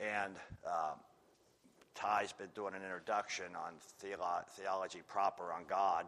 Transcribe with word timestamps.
And 0.00 0.34
um, 0.66 0.98
Ty's 1.94 2.32
been 2.32 2.48
doing 2.54 2.74
an 2.74 2.82
introduction 2.82 3.46
on 3.54 3.74
theolo- 4.02 4.46
theology 4.56 5.00
proper 5.06 5.52
on 5.52 5.64
God. 5.68 6.06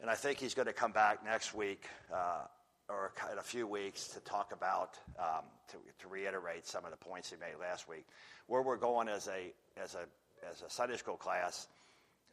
And 0.00 0.10
I 0.10 0.16
think 0.16 0.40
he's 0.40 0.54
going 0.54 0.66
to 0.66 0.72
come 0.72 0.90
back 0.90 1.24
next 1.24 1.54
week 1.54 1.84
uh, 2.12 2.46
or 2.88 3.12
in 3.30 3.38
a 3.38 3.42
few 3.42 3.66
weeks 3.68 4.08
to 4.08 4.20
talk 4.20 4.52
about, 4.52 4.98
um, 5.18 5.44
to, 5.68 5.76
to 6.00 6.08
reiterate 6.08 6.66
some 6.66 6.84
of 6.84 6.90
the 6.90 6.96
points 6.96 7.30
he 7.30 7.36
made 7.36 7.54
last 7.60 7.88
week. 7.88 8.04
Where 8.48 8.62
we're 8.62 8.76
going 8.76 9.08
as 9.08 9.28
a, 9.28 9.52
as 9.80 9.94
a, 9.94 10.04
as 10.50 10.62
a 10.62 10.68
Sunday 10.68 10.96
school 10.96 11.16
class, 11.16 11.68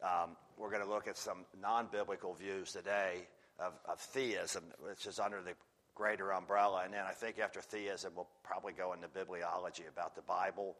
um, 0.02 0.30
we're 0.58 0.70
going 0.70 0.82
to 0.82 0.88
look 0.88 1.06
at 1.06 1.16
some 1.16 1.44
non 1.62 1.86
biblical 1.92 2.34
views 2.34 2.72
today 2.72 3.28
of, 3.60 3.74
of 3.88 4.00
theism, 4.00 4.64
which 4.80 5.06
is 5.06 5.20
under 5.20 5.40
the 5.40 5.52
greater 6.00 6.32
umbrella. 6.32 6.80
And 6.86 6.94
then 6.94 7.04
I 7.06 7.12
think 7.12 7.38
after 7.38 7.60
theism, 7.60 8.14
we'll 8.16 8.28
probably 8.42 8.72
go 8.72 8.94
into 8.94 9.06
bibliology 9.08 9.86
about 9.86 10.16
the 10.16 10.22
Bible, 10.22 10.76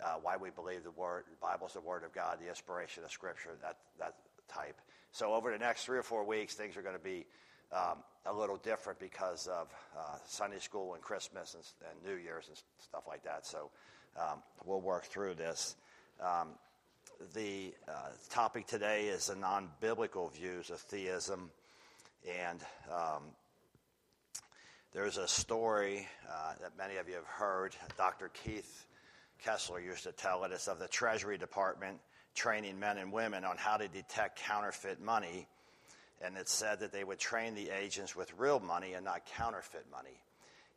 uh, 0.00 0.14
why 0.22 0.36
we 0.36 0.50
believe 0.50 0.84
the 0.84 0.92
word, 0.92 1.24
the 1.28 1.44
Bible 1.44 1.66
is 1.66 1.72
the 1.72 1.80
Word 1.80 2.04
of 2.04 2.12
God, 2.12 2.38
the 2.40 2.48
inspiration 2.48 3.02
of 3.02 3.10
Scripture, 3.10 3.50
that, 3.62 3.78
that 3.98 4.14
type. 4.48 4.80
So 5.10 5.34
over 5.34 5.50
the 5.50 5.58
next 5.58 5.86
three 5.86 5.98
or 5.98 6.04
four 6.04 6.24
weeks, 6.24 6.54
things 6.54 6.76
are 6.76 6.82
going 6.82 6.96
to 6.96 7.02
be 7.02 7.26
um, 7.72 7.98
a 8.26 8.32
little 8.32 8.58
different 8.58 9.00
because 9.00 9.48
of 9.48 9.74
uh, 9.98 10.18
Sunday 10.24 10.60
school 10.60 10.94
and 10.94 11.02
Christmas 11.02 11.54
and, 11.54 11.64
and, 11.90 12.14
New 12.14 12.22
Year's 12.22 12.46
and 12.46 12.56
stuff 12.78 13.08
like 13.08 13.24
that. 13.24 13.44
So 13.44 13.70
um, 14.16 14.40
we'll 14.64 14.80
work 14.80 15.04
through 15.06 15.34
this. 15.34 15.74
Um, 16.20 16.50
the 17.34 17.74
uh, 17.88 18.10
topic 18.30 18.68
today 18.68 19.08
is 19.08 19.26
the 19.26 19.34
non 19.34 19.68
biblical 19.80 20.28
views 20.28 20.70
of 20.70 20.78
theism. 20.78 21.50
And 22.28 22.60
um, 22.92 23.22
there's 24.92 25.18
a 25.18 25.28
story 25.28 26.08
uh, 26.28 26.54
that 26.60 26.76
many 26.76 26.96
of 26.96 27.08
you 27.08 27.14
have 27.14 27.26
heard. 27.26 27.76
Dr. 27.96 28.30
Keith 28.42 28.86
Kessler 29.44 29.80
used 29.80 30.02
to 30.02 30.12
tell 30.12 30.44
it. 30.44 30.52
It's 30.52 30.66
of 30.66 30.78
the 30.78 30.88
Treasury 30.88 31.38
Department 31.38 31.98
training 32.34 32.78
men 32.78 32.98
and 32.98 33.12
women 33.12 33.44
on 33.44 33.56
how 33.56 33.76
to 33.76 33.86
detect 33.88 34.40
counterfeit 34.40 35.00
money. 35.00 35.46
And 36.22 36.36
it 36.36 36.48
said 36.48 36.80
that 36.80 36.92
they 36.92 37.04
would 37.04 37.18
train 37.18 37.54
the 37.54 37.70
agents 37.70 38.16
with 38.16 38.32
real 38.36 38.58
money 38.60 38.94
and 38.94 39.04
not 39.04 39.26
counterfeit 39.26 39.86
money. 39.90 40.20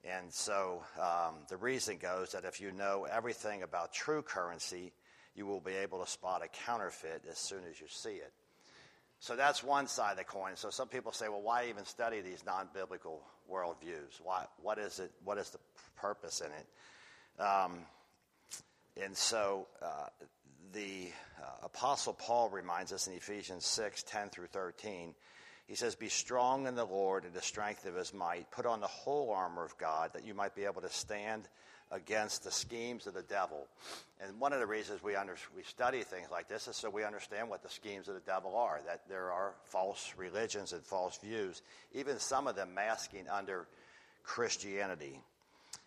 And 0.05 0.31
so 0.31 0.83
um, 1.01 1.35
the 1.49 1.57
reason 1.57 1.97
goes 1.97 2.33
that 2.33 2.45
if 2.45 2.61
you 2.61 2.71
know 2.71 3.07
everything 3.11 3.63
about 3.63 3.93
true 3.93 4.21
currency, 4.21 4.93
you 5.35 5.45
will 5.45 5.59
be 5.59 5.73
able 5.73 6.03
to 6.03 6.09
spot 6.09 6.43
a 6.43 6.47
counterfeit 6.65 7.23
as 7.29 7.39
soon 7.39 7.61
as 7.69 7.79
you 7.81 7.87
see 7.89 8.15
it. 8.15 8.31
So 9.23 9.37
that's 9.37 9.63
one 9.63 9.87
side 9.87 10.11
of 10.11 10.17
the 10.17 10.25
coin. 10.25 10.57
So 10.57 10.69
some 10.69 10.89
people 10.89 11.13
say, 11.13 11.29
well, 11.29 11.41
why 11.41 11.67
even 11.69 11.85
study 11.85 12.19
these 12.19 12.43
non 12.45 12.67
biblical 12.73 13.21
worldviews? 13.49 14.19
Why, 14.21 14.43
what 14.61 14.77
is 14.77 14.99
it? 14.99 15.11
What 15.23 15.37
is 15.37 15.49
the 15.49 15.59
purpose 15.95 16.41
in 16.41 16.47
it? 16.47 17.41
Um, 17.41 17.85
and 19.01 19.15
so 19.15 19.67
uh, 19.81 20.07
the 20.73 21.07
uh, 21.41 21.67
Apostle 21.67 22.11
Paul 22.11 22.49
reminds 22.49 22.91
us 22.91 23.07
in 23.07 23.13
Ephesians 23.13 23.65
6 23.65 24.03
10 24.03 24.27
through 24.27 24.47
13. 24.47 25.15
He 25.67 25.75
says, 25.75 25.95
Be 25.95 26.09
strong 26.09 26.67
in 26.67 26.75
the 26.75 26.83
Lord 26.83 27.23
and 27.23 27.33
the 27.33 27.41
strength 27.41 27.85
of 27.85 27.95
his 27.95 28.13
might. 28.13 28.51
Put 28.51 28.65
on 28.65 28.81
the 28.81 28.87
whole 28.87 29.31
armor 29.31 29.63
of 29.63 29.77
God 29.77 30.11
that 30.15 30.25
you 30.25 30.33
might 30.33 30.53
be 30.53 30.65
able 30.65 30.81
to 30.81 30.89
stand 30.89 31.47
against 31.93 32.43
the 32.43 32.51
schemes 32.51 33.05
of 33.07 33.13
the 33.13 33.21
devil. 33.21 33.67
And 34.19 34.39
one 34.39 34.51
of 34.51 34.59
the 34.59 34.65
reasons 34.65 35.03
we, 35.03 35.15
under, 35.15 35.35
we 35.55 35.63
study 35.63 36.01
things 36.01 36.27
like 36.31 36.49
this 36.49 36.67
is 36.67 36.75
so 36.75 36.89
we 36.89 37.03
understand 37.03 37.49
what 37.49 37.61
the 37.61 37.69
schemes 37.69 38.07
of 38.07 38.15
the 38.15 38.21
devil 38.21 38.57
are, 38.57 38.81
that 38.87 39.07
there 39.07 39.31
are 39.31 39.53
false 39.65 40.13
religions 40.17 40.73
and 40.73 40.83
false 40.83 41.17
views, 41.17 41.61
even 41.93 42.19
some 42.19 42.47
of 42.47 42.55
them 42.55 42.73
masking 42.73 43.29
under 43.29 43.67
Christianity. 44.23 45.19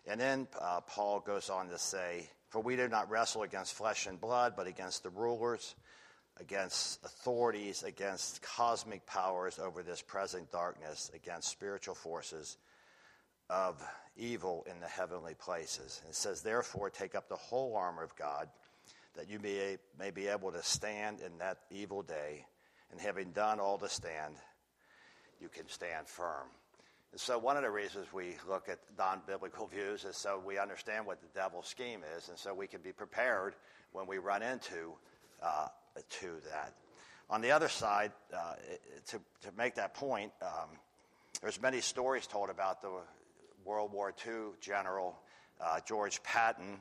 And 0.07 0.19
then 0.19 0.47
uh, 0.59 0.79
Paul 0.81 1.19
goes 1.19 1.49
on 1.49 1.67
to 1.69 1.77
say, 1.77 2.29
For 2.49 2.61
we 2.61 2.77
do 2.77 2.87
not 2.87 3.09
wrestle 3.09 3.43
against 3.43 3.73
flesh 3.73 4.07
and 4.07 4.19
blood, 4.19 4.53
but 4.55 4.65
against 4.65 5.03
the 5.03 5.09
rulers, 5.09 5.75
against 6.39 7.03
authorities, 7.03 7.83
against 7.83 8.41
cosmic 8.41 9.05
powers 9.05 9.59
over 9.59 9.83
this 9.83 10.01
present 10.01 10.49
darkness, 10.51 11.11
against 11.13 11.49
spiritual 11.49 11.95
forces 11.95 12.57
of 13.49 13.83
evil 14.17 14.65
in 14.69 14.79
the 14.79 14.87
heavenly 14.87 15.33
places. 15.35 16.01
It 16.07 16.15
says, 16.15 16.41
Therefore, 16.41 16.89
take 16.89 17.15
up 17.15 17.29
the 17.29 17.35
whole 17.35 17.75
armor 17.75 18.03
of 18.03 18.15
God, 18.15 18.49
that 19.15 19.29
you 19.29 19.39
may, 19.39 19.77
may 19.99 20.11
be 20.11 20.27
able 20.27 20.51
to 20.51 20.63
stand 20.63 21.19
in 21.21 21.37
that 21.39 21.59
evil 21.71 22.01
day, 22.01 22.45
and 22.91 22.99
having 22.99 23.31
done 23.31 23.59
all 23.59 23.77
to 23.77 23.89
stand, 23.89 24.35
you 25.41 25.49
can 25.49 25.67
stand 25.67 26.07
firm. 26.07 26.47
And 27.11 27.19
so, 27.19 27.37
one 27.37 27.57
of 27.57 27.63
the 27.63 27.69
reasons 27.69 28.07
we 28.13 28.35
look 28.47 28.69
at 28.69 28.79
non 28.97 29.21
biblical 29.25 29.67
views 29.73 30.03
is 30.05 30.17
so 30.17 30.41
we 30.45 30.57
understand 30.57 31.05
what 31.05 31.21
the 31.21 31.27
devil's 31.39 31.67
scheme 31.67 32.01
is, 32.17 32.29
and 32.29 32.37
so 32.37 32.53
we 32.53 32.67
can 32.67 32.81
be 32.81 32.91
prepared 32.91 33.55
when 33.91 34.07
we 34.07 34.17
run 34.17 34.41
into 34.41 34.93
uh, 35.41 35.67
to 36.19 36.27
that. 36.51 36.73
On 37.29 37.41
the 37.41 37.51
other 37.51 37.67
side, 37.67 38.11
uh, 38.33 38.53
to, 39.07 39.19
to 39.41 39.51
make 39.57 39.75
that 39.75 39.93
point, 39.93 40.31
um, 40.41 40.69
there's 41.41 41.61
many 41.61 41.81
stories 41.81 42.25
told 42.25 42.49
about 42.49 42.81
the 42.81 42.89
World 43.67 43.91
War 43.91 44.13
II 44.25 44.53
general 44.61 45.19
uh, 45.61 45.79
George 45.85 46.23
Patton. 46.23 46.79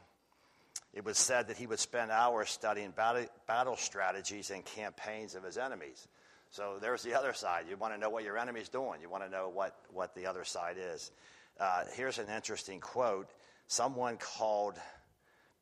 It 0.95 1.05
was 1.05 1.19
said 1.19 1.49
that 1.49 1.57
he 1.57 1.67
would 1.67 1.81
spend 1.81 2.11
hours 2.11 2.49
studying 2.49 2.93
battle, 2.93 3.27
battle 3.47 3.77
strategies 3.77 4.51
and 4.51 4.65
campaigns 4.65 5.35
of 5.35 5.43
his 5.43 5.59
enemies. 5.59 6.07
So 6.51 6.79
there's 6.81 7.03
the 7.03 7.15
other 7.15 7.33
side. 7.33 7.65
You 7.69 7.77
want 7.77 7.93
to 7.95 8.01
know 8.01 8.09
what 8.09 8.25
your 8.25 8.39
enemy's 8.39 8.69
doing. 8.69 9.01
You 9.03 9.11
want 9.11 9.25
to 9.25 9.31
know 9.31 9.51
what, 9.53 9.77
what 9.93 10.15
the 10.15 10.27
other 10.27 10.45
side 10.45 10.77
is. 10.79 11.11
Uh, 11.59 11.85
here's 11.95 12.19
an 12.19 12.29
interesting 12.35 12.81
quote. 12.81 13.29
Someone 13.67 14.17
called 14.17 14.75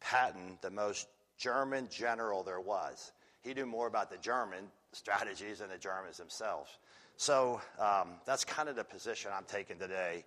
Patton 0.01 0.59
the 0.61 0.71
most 0.71 1.09
German 1.39 1.89
general 1.91 2.43
there 2.43 2.61
was. 2.61 3.13
He 3.43 3.55
knew 3.55 3.67
more 3.67 3.87
about 3.87 4.11
the 4.11 4.19
German 4.19 4.67
strategies 4.93 5.59
than 5.59 5.71
the 5.71 5.79
Germans 5.79 6.19
themselves. 6.19 6.71
So 7.17 7.61
um, 7.79 8.11
that's 8.27 8.45
kind 8.45 8.69
of 8.69 8.77
the 8.77 8.85
position 8.85 9.31
I'm 9.35 9.45
taking 9.45 9.79
today. 9.79 10.25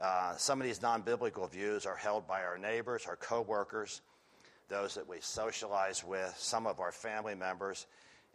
Uh, 0.00 0.36
some 0.36 0.60
of 0.60 0.66
these 0.66 0.80
non 0.80 1.02
biblical 1.02 1.46
views 1.46 1.84
are 1.84 1.96
held 1.96 2.26
by 2.26 2.42
our 2.42 2.56
neighbors, 2.56 3.06
our 3.06 3.16
coworkers, 3.16 4.00
those 4.68 4.94
that 4.94 5.08
we 5.08 5.16
socialize 5.20 6.04
with, 6.04 6.34
some 6.38 6.66
of 6.66 6.78
our 6.78 6.92
family 6.92 7.34
members, 7.34 7.86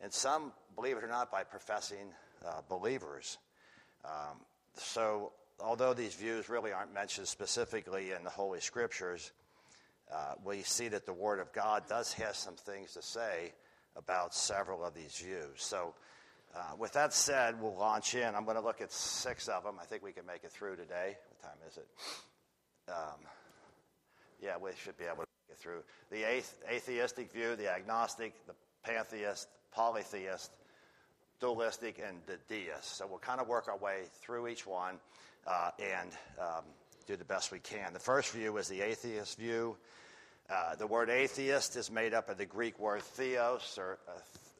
and 0.01 0.11
some, 0.11 0.51
believe 0.75 0.97
it 0.97 1.03
or 1.03 1.07
not, 1.07 1.31
by 1.31 1.43
professing 1.43 2.11
uh, 2.45 2.61
believers. 2.67 3.37
Um, 4.03 4.39
so, 4.75 5.31
although 5.61 5.93
these 5.93 6.15
views 6.15 6.49
really 6.49 6.73
aren't 6.73 6.93
mentioned 6.93 7.27
specifically 7.27 8.11
in 8.11 8.23
the 8.23 8.29
Holy 8.29 8.59
Scriptures, 8.59 9.31
uh, 10.13 10.33
we 10.43 10.63
see 10.63 10.89
that 10.89 11.05
the 11.05 11.13
Word 11.13 11.39
of 11.39 11.53
God 11.53 11.83
does 11.87 12.11
have 12.13 12.35
some 12.35 12.55
things 12.55 12.93
to 12.93 13.01
say 13.01 13.53
about 13.95 14.33
several 14.35 14.83
of 14.83 14.93
these 14.93 15.15
views. 15.15 15.57
So, 15.57 15.93
uh, 16.55 16.75
with 16.77 16.93
that 16.93 17.13
said, 17.13 17.61
we'll 17.61 17.75
launch 17.75 18.15
in. 18.15 18.35
I'm 18.35 18.43
going 18.43 18.57
to 18.57 18.63
look 18.63 18.81
at 18.81 18.91
six 18.91 19.47
of 19.47 19.63
them. 19.63 19.75
I 19.81 19.85
think 19.85 20.03
we 20.03 20.11
can 20.11 20.25
make 20.25 20.43
it 20.43 20.51
through 20.51 20.75
today. 20.75 21.17
Time 21.43 21.51
is 21.67 21.77
it? 21.77 21.87
Um, 22.87 23.19
yeah, 24.41 24.55
we 24.61 24.71
should 24.81 24.97
be 24.97 25.03
able 25.03 25.23
to 25.23 25.29
get 25.49 25.57
through. 25.57 25.83
The 26.09 26.23
atheistic 26.73 27.33
view, 27.33 27.57
the 27.57 27.69
agnostic, 27.69 28.33
the 28.47 28.53
pantheist, 28.85 29.49
polytheist, 29.73 30.51
dualistic, 31.41 32.01
and 32.05 32.17
the 32.27 32.37
deist. 32.47 32.95
So 32.97 33.07
we'll 33.07 33.19
kind 33.19 33.41
of 33.41 33.49
work 33.49 33.67
our 33.67 33.77
way 33.77 34.03
through 34.21 34.47
each 34.47 34.65
one 34.65 34.99
uh, 35.45 35.71
and 35.79 36.11
um, 36.39 36.63
do 37.07 37.17
the 37.17 37.25
best 37.25 37.51
we 37.51 37.59
can. 37.59 37.91
The 37.91 37.99
first 37.99 38.31
view 38.31 38.55
is 38.55 38.69
the 38.69 38.79
atheist 38.79 39.37
view. 39.37 39.75
Uh, 40.49 40.75
the 40.75 40.87
word 40.87 41.09
atheist 41.09 41.75
is 41.75 41.91
made 41.91 42.13
up 42.13 42.29
of 42.29 42.37
the 42.37 42.45
Greek 42.45 42.79
word 42.79 43.01
theos, 43.01 43.77
or 43.77 43.97
uh, 44.07 44.11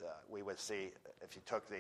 uh, 0.06 0.10
we 0.30 0.42
would 0.42 0.60
see 0.60 0.90
if 1.22 1.34
you 1.34 1.42
took 1.46 1.66
the, 1.70 1.76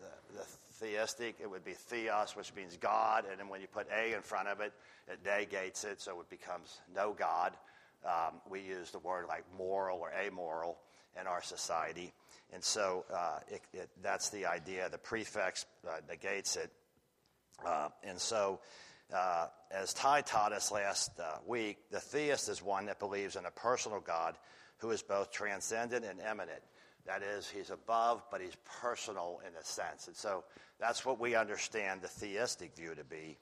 the, 0.00 0.38
the, 0.38 0.44
theistic, 0.78 1.36
it 1.40 1.50
would 1.50 1.64
be 1.64 1.72
theos, 1.72 2.36
which 2.36 2.54
means 2.54 2.76
God, 2.76 3.24
and 3.30 3.38
then 3.38 3.48
when 3.48 3.60
you 3.60 3.66
put 3.66 3.86
a 3.90 4.14
in 4.14 4.22
front 4.22 4.48
of 4.48 4.60
it, 4.60 4.72
it 5.08 5.18
negates 5.24 5.84
it, 5.84 6.00
so 6.00 6.20
it 6.20 6.30
becomes 6.30 6.80
no 6.94 7.14
God. 7.18 7.52
Um, 8.04 8.40
we 8.48 8.60
use 8.60 8.90
the 8.90 8.98
word 8.98 9.26
like 9.28 9.44
moral 9.56 9.98
or 9.98 10.10
amoral 10.12 10.78
in 11.20 11.26
our 11.26 11.42
society, 11.42 12.12
and 12.52 12.62
so 12.62 13.04
uh, 13.14 13.38
it, 13.48 13.62
it, 13.72 13.90
that's 14.02 14.30
the 14.30 14.46
idea. 14.46 14.88
The 14.90 14.98
prefix 14.98 15.64
uh, 15.88 15.96
negates 16.08 16.56
it, 16.56 16.70
uh, 17.64 17.88
and 18.02 18.18
so. 18.18 18.60
Uh, 19.14 19.46
as 19.70 19.94
Ty 19.94 20.22
taught 20.22 20.52
us 20.52 20.72
last 20.72 21.12
uh, 21.20 21.36
week, 21.46 21.78
the 21.92 22.00
theist 22.00 22.48
is 22.48 22.60
one 22.60 22.86
that 22.86 22.98
believes 22.98 23.36
in 23.36 23.46
a 23.46 23.52
personal 23.52 24.00
God 24.00 24.34
who 24.78 24.90
is 24.90 25.00
both 25.00 25.30
transcendent 25.30 26.04
and 26.04 26.18
immanent. 26.20 26.60
That 27.06 27.22
is, 27.22 27.48
he's 27.48 27.70
above, 27.70 28.22
but 28.30 28.40
he's 28.40 28.56
personal 28.82 29.40
in 29.46 29.52
a 29.60 29.64
sense. 29.64 30.08
And 30.08 30.16
so 30.16 30.44
that's 30.80 31.04
what 31.04 31.20
we 31.20 31.34
understand 31.34 32.02
the 32.02 32.08
theistic 32.08 32.76
view 32.76 32.94
to 32.94 33.04
be. 33.04 33.38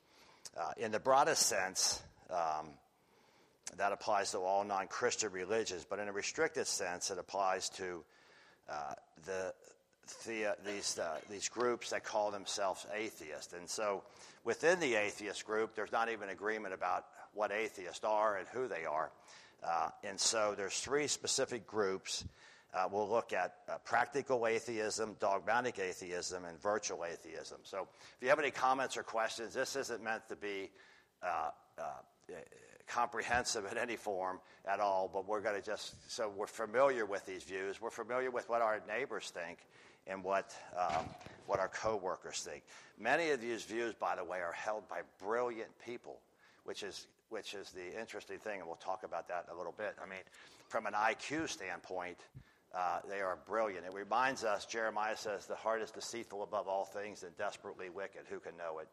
Uh, 0.56 0.72
in 0.76 0.92
the 0.92 1.00
broadest 1.00 1.46
sense, 1.46 2.02
um, 2.30 2.68
that 3.76 3.92
applies 3.92 4.30
to 4.32 4.38
all 4.38 4.64
non 4.64 4.86
Christian 4.86 5.32
religions, 5.32 5.86
but 5.88 5.98
in 5.98 6.08
a 6.08 6.12
restricted 6.12 6.66
sense, 6.66 7.10
it 7.10 7.18
applies 7.18 7.68
to 7.70 8.04
uh, 8.68 8.94
the, 9.26 9.52
the, 10.26 10.56
these, 10.66 10.98
uh, 10.98 11.18
these 11.30 11.48
groups 11.48 11.90
that 11.90 12.04
call 12.04 12.30
themselves 12.30 12.86
atheists. 12.94 13.52
And 13.52 13.68
so 13.68 14.02
within 14.44 14.80
the 14.80 14.94
atheist 14.94 15.44
group, 15.44 15.74
there's 15.74 15.92
not 15.92 16.10
even 16.10 16.28
agreement 16.28 16.74
about 16.74 17.06
what 17.32 17.50
atheists 17.50 18.04
are 18.04 18.36
and 18.36 18.46
who 18.48 18.68
they 18.68 18.84
are. 18.84 19.10
Uh, 19.66 19.88
and 20.04 20.20
so 20.20 20.54
there's 20.56 20.78
three 20.78 21.06
specific 21.06 21.66
groups. 21.66 22.24
Uh, 22.74 22.88
we'll 22.90 23.08
look 23.08 23.32
at 23.32 23.54
uh, 23.68 23.78
practical 23.84 24.48
atheism, 24.48 25.14
dogmatic 25.20 25.78
atheism, 25.78 26.44
and 26.44 26.60
virtual 26.60 27.04
atheism. 27.04 27.58
So 27.62 27.86
if 28.16 28.22
you 28.22 28.28
have 28.28 28.40
any 28.40 28.50
comments 28.50 28.96
or 28.96 29.04
questions, 29.04 29.54
this 29.54 29.76
isn't 29.76 30.02
meant 30.02 30.28
to 30.28 30.36
be 30.36 30.70
uh, 31.22 31.50
uh, 31.78 31.82
comprehensive 32.88 33.64
in 33.70 33.78
any 33.78 33.94
form 33.94 34.40
at 34.66 34.80
all, 34.80 35.08
but 35.12 35.28
we're 35.28 35.40
going 35.40 35.54
to 35.54 35.64
just, 35.64 36.10
so 36.10 36.32
we're 36.36 36.46
familiar 36.46 37.06
with 37.06 37.24
these 37.26 37.44
views. 37.44 37.80
We're 37.80 37.90
familiar 37.90 38.32
with 38.32 38.48
what 38.48 38.60
our 38.60 38.80
neighbors 38.88 39.30
think 39.30 39.58
and 40.06 40.24
what, 40.24 40.54
um, 40.76 41.04
what 41.46 41.60
our 41.60 41.68
coworkers 41.68 42.40
think. 42.40 42.64
Many 42.98 43.30
of 43.30 43.40
these 43.40 43.62
views, 43.62 43.94
by 43.94 44.16
the 44.16 44.24
way, 44.24 44.38
are 44.38 44.52
held 44.52 44.88
by 44.88 45.00
brilliant 45.22 45.70
people, 45.84 46.18
which 46.64 46.82
is, 46.82 47.06
which 47.30 47.54
is 47.54 47.70
the 47.70 47.98
interesting 47.98 48.38
thing, 48.38 48.58
and 48.58 48.66
we'll 48.66 48.76
talk 48.76 49.04
about 49.04 49.28
that 49.28 49.46
in 49.48 49.54
a 49.54 49.56
little 49.56 49.74
bit. 49.76 49.94
I 50.02 50.08
mean, 50.08 50.20
from 50.68 50.86
an 50.86 50.94
IQ 50.94 51.48
standpoint, 51.48 52.18
uh, 52.76 52.98
they 53.08 53.20
are 53.20 53.38
brilliant. 53.46 53.86
It 53.86 53.94
reminds 53.94 54.42
us, 54.42 54.66
Jeremiah 54.66 55.16
says, 55.16 55.46
the 55.46 55.54
heart 55.54 55.80
is 55.80 55.90
deceitful 55.90 56.42
above 56.42 56.66
all 56.66 56.84
things 56.84 57.22
and 57.22 57.36
desperately 57.36 57.88
wicked. 57.88 58.22
Who 58.28 58.40
can 58.40 58.56
know 58.56 58.80
it? 58.80 58.88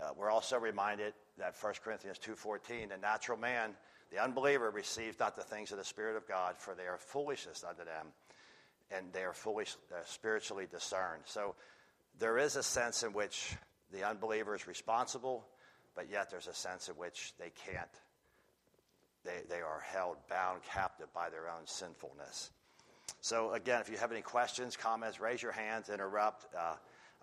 Uh, 0.00 0.10
we're 0.16 0.30
also 0.30 0.58
reminded 0.58 1.14
that 1.38 1.54
1 1.60 1.74
Corinthians 1.82 2.18
2.14, 2.18 2.90
the 2.90 2.96
natural 2.98 3.38
man, 3.38 3.72
the 4.10 4.18
unbeliever, 4.18 4.70
receives 4.70 5.18
not 5.18 5.34
the 5.34 5.42
things 5.42 5.72
of 5.72 5.78
the 5.78 5.84
Spirit 5.84 6.16
of 6.16 6.28
God, 6.28 6.56
for 6.58 6.74
they 6.74 6.86
are 6.86 6.98
foolishness 6.98 7.64
unto 7.66 7.84
them, 7.84 8.06
and 8.90 9.06
they 9.12 9.22
are 9.22 9.32
foolish, 9.32 9.76
uh, 9.92 9.96
spiritually 10.04 10.66
discerned. 10.70 11.22
So 11.24 11.54
there 12.18 12.38
is 12.38 12.56
a 12.56 12.62
sense 12.62 13.02
in 13.02 13.12
which 13.12 13.56
the 13.92 14.08
unbeliever 14.08 14.54
is 14.54 14.66
responsible, 14.66 15.46
but 15.94 16.10
yet 16.10 16.30
there's 16.30 16.48
a 16.48 16.54
sense 16.54 16.88
in 16.88 16.94
which 16.96 17.32
they 17.38 17.50
can't. 17.66 17.88
They, 19.24 19.40
they 19.48 19.60
are 19.60 19.80
held 19.80 20.16
bound 20.28 20.62
captive 20.62 21.12
by 21.14 21.30
their 21.30 21.48
own 21.48 21.66
sinfulness. 21.66 22.50
So, 23.20 23.52
again, 23.52 23.80
if 23.80 23.90
you 23.90 23.96
have 23.98 24.12
any 24.12 24.22
questions, 24.22 24.76
comments, 24.76 25.20
raise 25.20 25.42
your 25.42 25.52
hands, 25.52 25.88
interrupt. 25.88 26.46
Uh, 26.54 26.74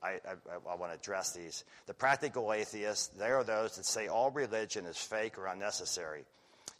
I, 0.03 0.09
I, 0.09 0.35
I 0.69 0.75
want 0.75 0.91
to 0.91 0.97
address 0.97 1.31
these. 1.31 1.63
The 1.87 1.93
practical 1.93 2.53
atheists, 2.53 3.07
they 3.07 3.29
are 3.29 3.43
those 3.43 3.77
that 3.77 3.85
say 3.85 4.07
all 4.07 4.29
religion 4.29 4.85
is 4.85 4.97
fake 4.97 5.37
or 5.37 5.47
unnecessary. 5.47 6.25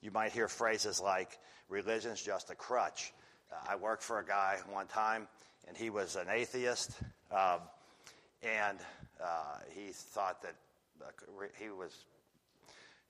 You 0.02 0.12
might 0.12 0.32
hear 0.32 0.48
phrases 0.48 1.02
like, 1.02 1.40
religion's 1.70 2.22
just 2.22 2.52
a 2.52 2.56
crutch. 2.56 3.14
Uh, 3.52 3.72
I 3.72 3.76
worked 3.76 4.04
for 4.04 4.20
a 4.20 4.26
guy 4.26 4.58
one 4.70 4.88
time, 4.88 5.28
and 5.68 5.76
he 5.76 5.90
was 5.90 6.16
an 6.16 6.28
atheist, 6.32 6.92
um, 7.32 7.60
and 8.44 8.78
uh, 9.24 9.58
he 9.74 9.92
thought 9.92 10.42
that 10.44 10.56
uh, 11.02 11.46
he 11.60 11.70
was 11.70 11.92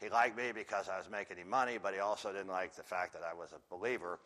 he 0.01 0.09
liked 0.09 0.37
me 0.37 0.51
because 0.53 0.89
I 0.89 0.97
was 0.99 1.09
making 1.09 1.37
him 1.37 1.49
money, 1.49 1.79
but 1.81 1.93
he 1.93 1.99
also 1.99 2.31
didn't 2.31 2.49
like 2.49 2.75
the 2.75 2.83
fact 2.83 3.13
that 3.13 3.23
I 3.23 3.33
was 3.33 3.49
a 3.51 3.75
believer. 3.75 4.19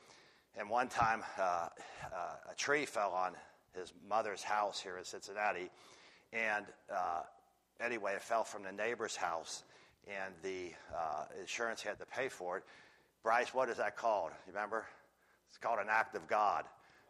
And 0.57 0.69
one 0.69 0.89
time, 0.89 1.23
uh, 1.39 1.41
uh, 1.41 2.51
a 2.51 2.55
tree 2.55 2.85
fell 2.85 3.11
on 3.11 3.33
his 3.73 3.93
mother's 4.09 4.43
house 4.43 4.79
here 4.79 4.97
in 4.97 5.05
Cincinnati. 5.05 5.69
And 6.33 6.65
uh, 6.93 7.21
anyway, 7.79 8.13
it 8.13 8.21
fell 8.21 8.43
from 8.43 8.63
the 8.63 8.71
neighbor's 8.71 9.15
house, 9.15 9.63
and 10.07 10.33
the 10.43 10.73
uh, 10.95 11.25
insurance 11.39 11.81
had 11.81 11.99
to 11.99 12.05
pay 12.05 12.27
for 12.27 12.57
it. 12.57 12.63
Bryce, 13.23 13.53
what 13.53 13.69
is 13.69 13.77
that 13.77 13.95
called? 13.95 14.31
You 14.47 14.53
remember? 14.53 14.85
It's 15.49 15.57
called 15.57 15.79
an 15.79 15.87
act 15.89 16.15
of 16.15 16.27
God. 16.27 16.65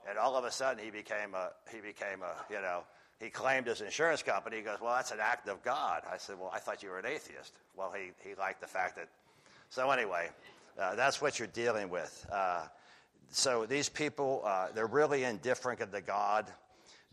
And 0.08 0.18
all 0.18 0.36
of 0.36 0.46
a 0.46 0.52
sudden, 0.52 0.84
he 0.84 0.92
became 0.92 1.36
a, 1.36 1.52
he 1.72 1.80
became 1.80 2.22
a, 2.24 2.54
you 2.54 2.62
know, 2.62 2.84
he 3.20 3.30
claimed 3.30 3.68
his 3.68 3.82
insurance 3.82 4.24
company. 4.24 4.58
He 4.58 4.62
goes, 4.64 4.80
well, 4.82 4.96
that's 4.96 5.12
an 5.12 5.20
act 5.22 5.48
of 5.48 5.64
God. 5.64 6.02
I 6.12 6.18
said, 6.18 6.38
well, 6.40 6.52
I 6.54 6.58
thought 6.58 6.82
you 6.82 6.90
were 6.90 6.98
an 6.98 7.06
atheist. 7.06 7.54
Well, 7.78 7.94
he, 7.96 8.12
he 8.28 8.36
liked 8.36 8.62
the 8.62 8.68
fact 8.68 8.96
that. 8.96 9.10
So 9.70 9.92
anyway, 9.92 10.30
uh, 10.80 10.96
that's 10.96 11.22
what 11.22 11.38
you're 11.38 11.48
dealing 11.48 11.90
with. 11.90 12.26
Uh, 12.32 12.66
so 13.32 13.66
these 13.66 13.88
people, 13.88 14.44
uh, 14.46 14.68
they're 14.76 14.86
really 14.86 15.24
indifferent 15.24 15.80
to 15.80 16.02
God. 16.02 16.52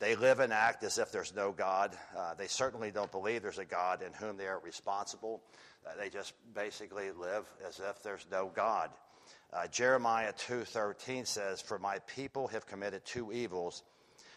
They 0.01 0.17
live 0.17 0.41
and 0.41 0.53
act 0.53 0.83
as 0.83 0.99
if 0.99 1.13
there's 1.13 1.35
no 1.35 1.53
God. 1.53 1.97
Uh, 2.17 2.35
they 2.35 2.49
certainly 2.49 2.91
don't 2.91 3.11
believe 3.11 3.43
there's 3.43 3.59
a 3.59 3.65
God 3.65 4.03
in 4.03 4.13
whom 4.13 4.37
they 4.37 4.47
are 4.47 4.59
responsible. 4.59 5.43
Uh, 5.87 5.91
they 5.97 6.09
just 6.09 6.35
basically 6.55 7.13
live 7.13 7.47
as 7.67 7.81
if 7.81 8.03
there's 8.03 8.27
no 8.31 8.51
God. 8.55 8.91
Uh, 9.53 9.69
Jeremiah 9.69 10.33
2:13 10.33 11.25
says, 11.25 11.61
"For 11.61 11.79
my 11.79 12.01
people 12.01 12.49
have 12.49 12.67
committed 12.67 13.05
two 13.05 13.33
evils. 13.33 13.85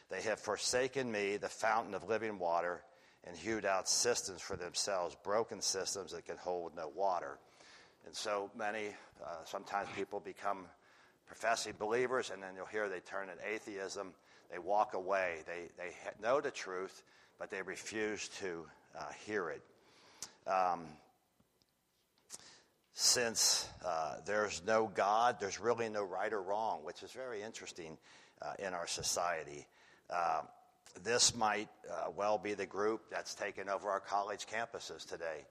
They 0.10 0.22
have 0.22 0.40
forsaken 0.40 1.12
me, 1.12 1.38
the 1.38 1.50
fountain 1.50 1.96
of 1.96 2.04
living 2.04 2.38
water, 2.38 2.84
and 3.24 3.36
hewed 3.36 3.66
out 3.66 3.90
cisterns 3.90 4.42
for 4.42 4.56
themselves, 4.56 5.16
broken 5.16 5.62
systems 5.62 6.12
that 6.12 6.26
can 6.26 6.38
hold 6.38 6.76
no 6.76 6.88
water." 6.88 7.40
And 8.06 8.16
so 8.16 8.52
many, 8.56 8.96
uh, 9.24 9.46
sometimes 9.46 9.90
people 9.96 10.20
become 10.20 10.70
professing 11.32 11.74
believers, 11.80 12.30
and 12.30 12.44
then 12.44 12.50
you'll 12.58 12.66
hear 12.66 12.90
they 12.90 13.00
turn 13.00 13.28
to 13.28 13.34
atheism. 13.50 14.12
They 14.52 14.60
walk 14.60 14.96
away. 14.96 15.38
They, 15.48 15.70
they 15.78 15.94
know 16.22 16.42
the 16.42 16.52
truth, 16.52 17.04
but 17.40 17.50
they 17.50 17.62
refuse 17.62 18.28
to 18.40 18.66
uh, 19.00 19.06
hear 19.26 19.50
it. 19.50 19.62
Um, 20.46 20.82
since 22.94 23.66
uh, 23.86 24.16
there's 24.26 24.62
no 24.68 24.92
God, 24.94 25.38
there's 25.40 25.58
really 25.58 25.88
no 25.88 26.04
right 26.04 26.34
or 26.34 26.42
wrong, 26.42 26.82
which 26.84 27.02
is 27.02 27.12
very 27.12 27.42
interesting 27.42 27.98
uh, 28.42 28.52
in 28.60 28.74
our 28.74 28.86
society. 28.86 29.66
Uh, 30.10 30.42
this 31.02 31.34
might 31.34 31.70
uh, 31.90 32.12
well 32.14 32.38
be 32.40 32.56
the 32.56 32.66
group 32.66 33.04
that's 33.10 33.36
taken 33.36 33.70
over 33.70 33.90
our 33.90 34.02
college 34.02 34.48
campuses 34.48 35.08
today. 35.08 35.46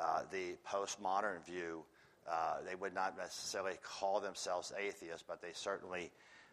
Uh, 0.00 0.22
the 0.32 0.56
postmodern 0.66 1.44
view 1.44 1.84
uh, 2.30 2.56
they 2.66 2.74
would 2.74 2.94
not 2.94 3.16
necessarily 3.16 3.76
call 3.82 4.20
themselves 4.20 4.72
atheists, 4.78 5.24
but 5.26 5.40
they 5.40 5.52
certainly 5.52 6.10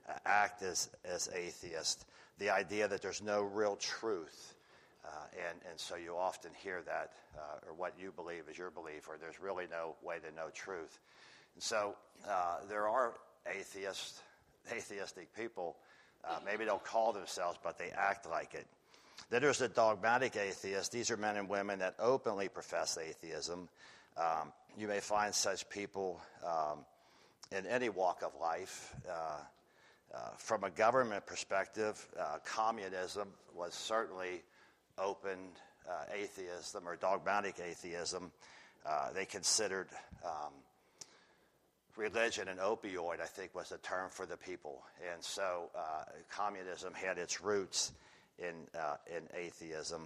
uh, 0.07 0.13
act 0.25 0.61
as, 0.61 0.89
as 1.03 1.29
atheists. 1.35 2.05
The 2.39 2.49
idea 2.49 2.87
that 2.87 3.01
there's 3.01 3.21
no 3.21 3.41
real 3.41 3.75
truth, 3.75 4.55
uh, 5.05 5.09
and, 5.49 5.59
and 5.69 5.79
so 5.79 5.95
you 5.95 6.15
often 6.15 6.51
hear 6.63 6.81
that, 6.85 7.11
uh, 7.37 7.67
or 7.67 7.73
what 7.73 7.93
you 7.99 8.11
believe 8.15 8.43
is 8.49 8.57
your 8.57 8.71
belief, 8.71 9.07
or 9.09 9.17
there's 9.17 9.39
really 9.39 9.65
no 9.69 9.95
way 10.03 10.17
to 10.17 10.35
know 10.35 10.49
truth. 10.53 10.99
And 11.55 11.63
so 11.63 11.95
uh, 12.27 12.57
there 12.69 12.87
are 12.87 13.13
atheists, 13.47 14.21
atheistic 14.71 15.35
people. 15.35 15.75
maybe 16.45 16.65
they'll 16.65 16.77
call 16.77 17.13
themselves, 17.13 17.57
but 17.63 17.77
they 17.77 17.89
act 17.89 18.29
like 18.29 18.53
it. 18.53 18.65
Then 19.29 19.41
there's 19.41 19.59
the 19.59 19.67
dogmatic 19.67 20.35
atheists. 20.35 20.89
These 20.89 21.11
are 21.11 21.17
men 21.17 21.37
and 21.37 21.49
women 21.49 21.79
that 21.79 21.95
openly 21.99 22.49
profess 22.49 22.97
atheism. 22.97 23.67
Um, 24.17 24.51
you 24.77 24.87
may 24.87 24.99
find 24.99 25.33
such 25.33 25.69
people 25.69 26.19
um, 26.45 26.79
in 27.51 27.65
any 27.67 27.89
walk 27.89 28.23
of 28.23 28.31
life. 28.39 28.95
Uh, 29.07 29.37
uh, 30.13 30.18
from 30.37 30.63
a 30.63 30.69
government 30.69 31.25
perspective, 31.25 32.07
uh, 32.19 32.37
communism 32.45 33.30
was 33.56 33.73
certainly 33.73 34.44
open 34.97 35.37
uh, 35.89 36.03
atheism 36.13 36.87
or 36.87 36.95
dogmatic 36.95 37.59
atheism. 37.59 38.31
Uh, 38.85 39.11
they 39.13 39.25
considered 39.25 39.87
um, 40.23 40.53
religion 41.95 42.47
an 42.47 42.57
opioid, 42.57 43.21
I 43.21 43.25
think 43.25 43.56
was 43.56 43.69
the 43.69 43.77
term 43.80 44.09
for 44.09 44.25
the 44.25 44.37
people. 44.37 44.83
And 45.11 45.23
so 45.23 45.69
uh, 45.75 46.03
communism 46.30 46.94
had 46.94 47.18
its 47.18 47.42
roots 47.42 47.94
in, 48.37 48.53
in 49.15 49.23
atheism 49.35 50.01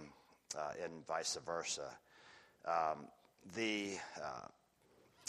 and 0.82 1.06
vice 1.06 1.36
versa. 1.44 1.90
Um, 2.66 3.06
the 3.54 3.92
uh, 4.22 4.48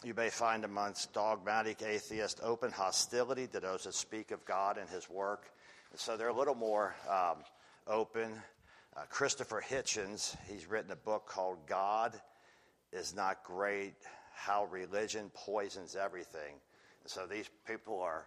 you 0.04 0.14
may 0.14 0.30
find 0.30 0.64
amongst 0.64 1.14
dogmatic 1.14 1.82
atheists 1.82 2.40
open 2.44 2.72
hostility 2.72 3.48
to 3.48 3.60
those 3.60 3.84
that 3.84 3.94
speak 3.94 4.32
of 4.32 4.46
God 4.46 4.78
and 4.78 4.90
His 4.90 5.10
work. 5.10 5.52
And 5.92 6.00
so 6.00 6.16
they're 6.16 6.30
a 6.30 6.34
little 6.34 6.56
more 6.56 6.96
um, 7.10 7.44
open. 7.86 8.32
Uh, 8.96 9.02
Christopher 9.10 9.64
Hitchens, 9.68 10.36
he's 10.50 10.68
written 10.68 10.92
a 10.92 10.96
book 10.96 11.26
called 11.28 11.58
God 11.68 12.20
is 12.92 13.14
Not 13.14 13.44
Great 13.44 13.96
How 14.34 14.66
Religion 14.66 15.30
Poisons 15.34 15.96
Everything. 15.96 16.56
And 17.04 17.12
so 17.12 17.28
these 17.28 17.50
people 17.68 18.00
are 18.02 18.26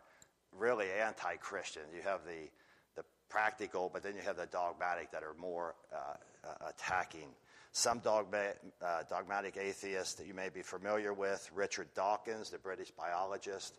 really 0.57 0.87
anti 0.91 1.37
Christian. 1.37 1.83
You 1.95 2.02
have 2.02 2.21
the, 2.25 2.49
the 2.97 3.05
practical, 3.29 3.91
but 3.93 4.02
then 4.02 4.14
you 4.14 4.23
have 4.23 4.37
the 4.37 4.47
dogmatic 4.47 5.11
that 5.12 5.23
are 5.23 5.35
more 5.38 5.75
uh, 5.93 6.69
attacking. 6.69 7.29
Some 7.73 8.00
dogma, 8.00 8.52
uh, 8.85 9.02
dogmatic 9.09 9.57
atheists 9.57 10.14
that 10.14 10.26
you 10.26 10.35
may 10.35 10.50
be 10.50 10.62
familiar 10.62 11.14
with, 11.14 11.49
Richard 11.55 11.88
Dawkins, 11.95 12.50
the 12.50 12.59
British 12.59 12.91
biologist, 12.91 13.79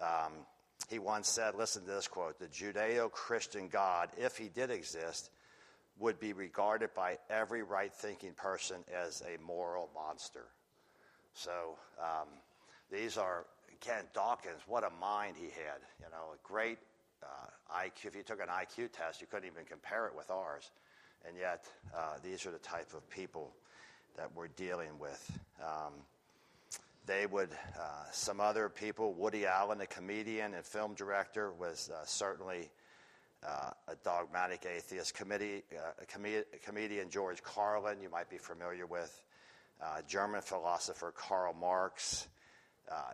um, 0.00 0.32
he 0.90 0.98
once 0.98 1.28
said, 1.28 1.54
listen 1.54 1.84
to 1.84 1.90
this 1.90 2.08
quote 2.08 2.38
the 2.38 2.46
Judeo 2.46 3.10
Christian 3.10 3.68
God, 3.68 4.10
if 4.18 4.36
he 4.36 4.48
did 4.48 4.70
exist, 4.70 5.30
would 5.98 6.18
be 6.18 6.32
regarded 6.32 6.90
by 6.94 7.18
every 7.30 7.62
right 7.62 7.92
thinking 7.92 8.32
person 8.34 8.84
as 8.92 9.22
a 9.22 9.40
moral 9.42 9.88
monster. 9.94 10.46
So 11.34 11.78
um, 12.00 12.28
these 12.90 13.16
are, 13.16 13.46
again, 13.80 14.04
Dawkins, 14.12 14.60
what 14.66 14.84
a 14.84 14.90
mind 15.00 15.36
he 15.38 15.46
had. 15.46 15.80
You 16.00 16.06
know, 16.10 16.34
a 16.34 16.46
great 16.46 16.78
uh, 17.22 17.78
IQ. 17.78 18.06
If 18.06 18.16
you 18.16 18.22
took 18.22 18.40
an 18.40 18.48
IQ 18.48 18.92
test, 18.92 19.20
you 19.20 19.26
couldn't 19.26 19.50
even 19.50 19.64
compare 19.64 20.06
it 20.06 20.16
with 20.16 20.30
ours. 20.30 20.70
And 21.26 21.36
yet, 21.36 21.64
uh, 21.96 22.14
these 22.22 22.46
are 22.46 22.50
the 22.50 22.58
type 22.58 22.94
of 22.94 23.08
people 23.08 23.52
that 24.16 24.30
we're 24.34 24.48
dealing 24.48 24.98
with. 24.98 25.38
Um, 25.60 25.92
they 27.06 27.26
would, 27.26 27.50
uh, 27.78 28.04
some 28.12 28.40
other 28.40 28.68
people, 28.68 29.12
Woody 29.14 29.46
Allen, 29.46 29.80
a 29.80 29.86
comedian 29.86 30.54
and 30.54 30.64
film 30.64 30.94
director, 30.94 31.52
was 31.52 31.90
uh, 31.90 32.04
certainly 32.04 32.70
uh, 33.44 33.70
a 33.88 33.96
dogmatic 34.04 34.66
atheist. 34.66 35.14
Committee, 35.14 35.64
uh, 35.76 36.04
com- 36.12 36.44
comedian 36.64 37.10
George 37.10 37.42
Carlin, 37.42 38.00
you 38.00 38.08
might 38.08 38.30
be 38.30 38.38
familiar 38.38 38.86
with. 38.86 39.22
Uh, 39.82 40.00
German 40.06 40.42
philosopher 40.42 41.12
Karl 41.16 41.54
Marx. 41.54 42.28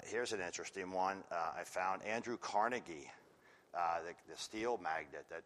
Here's 0.04 0.32
an 0.32 0.40
interesting 0.40 0.90
one. 0.90 1.18
I 1.30 1.62
found 1.64 2.02
Andrew 2.02 2.36
Carnegie, 2.36 3.10
the, 3.72 4.14
the, 4.30 4.36
steel 4.36 4.78
magnate 4.82 5.28
that 5.30 5.44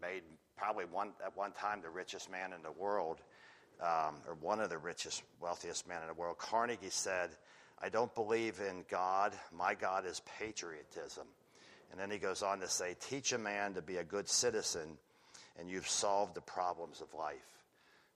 made 0.00 0.22
probably 0.56 0.84
one, 0.84 1.12
at 1.24 1.36
one 1.36 1.52
time 1.52 1.80
the 1.82 1.90
richest 1.90 2.30
man 2.30 2.52
in 2.52 2.62
the 2.62 2.72
world, 2.72 3.18
um, 3.80 4.16
or 4.26 4.34
one 4.40 4.60
of 4.60 4.70
the 4.70 4.78
richest, 4.78 5.22
wealthiest 5.40 5.88
men 5.88 6.02
in 6.02 6.08
the 6.08 6.14
world. 6.14 6.38
Carnegie 6.38 6.90
said, 6.90 7.30
I 7.82 7.88
don't 7.88 8.14
believe 8.14 8.60
in 8.60 8.84
God. 8.90 9.32
My 9.52 9.74
God 9.74 10.04
is 10.04 10.20
patriotism. 10.38 11.26
And 11.90 11.98
then 11.98 12.10
he 12.10 12.18
goes 12.18 12.42
on 12.42 12.60
to 12.60 12.68
say, 12.68 12.94
Teach 13.00 13.32
a 13.32 13.38
man 13.38 13.74
to 13.74 13.82
be 13.82 13.96
a 13.96 14.04
good 14.04 14.28
citizen, 14.28 14.98
and 15.58 15.68
you've 15.68 15.88
solved 15.88 16.34
the 16.34 16.42
problems 16.42 17.00
of 17.00 17.12
life. 17.14 17.64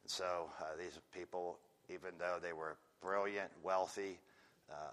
And 0.02 0.10
so 0.10 0.50
uh, 0.60 0.76
these 0.78 0.98
people, 1.14 1.58
even 1.88 2.10
though 2.18 2.38
they 2.40 2.52
were 2.52 2.76
brilliant, 3.02 3.50
wealthy, 3.62 4.18
uh, 4.70 4.92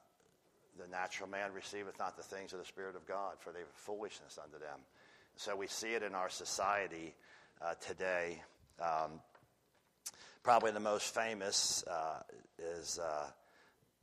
the 0.80 0.88
natural 0.88 1.30
man 1.30 1.52
receiveth 1.54 2.00
not 2.00 2.16
the 2.16 2.24
things 2.24 2.54
of 2.54 2.60
the 2.60 2.66
Spirit 2.66 2.96
of 2.96 3.06
God, 3.06 3.36
for 3.40 3.52
they 3.52 3.60
are 3.60 3.74
foolishness 3.74 4.40
unto 4.42 4.58
them. 4.58 4.80
So 5.42 5.56
we 5.56 5.66
see 5.66 5.96
it 5.96 6.04
in 6.04 6.14
our 6.14 6.30
society 6.30 7.16
uh, 7.64 7.74
today. 7.84 8.44
Um, 8.80 9.20
probably 10.44 10.70
the 10.70 10.80
most 10.80 11.16
famous 11.16 11.84
uh, 11.90 12.20
is 12.60 13.00
uh, 13.00 13.26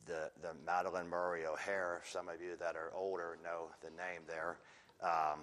the, 0.07 0.33
the 0.43 0.49
Madalyn 0.69 1.09
Murray 1.09 1.47
O'Hair. 1.47 2.03
Some 2.07 2.29
of 2.29 2.43
you 2.43 2.57
that 2.59 2.75
are 2.75 2.91
older 2.93 3.39
know 3.45 3.69
the 3.83 3.91
name 3.91 4.23
there. 4.27 4.57
Um, 5.01 5.43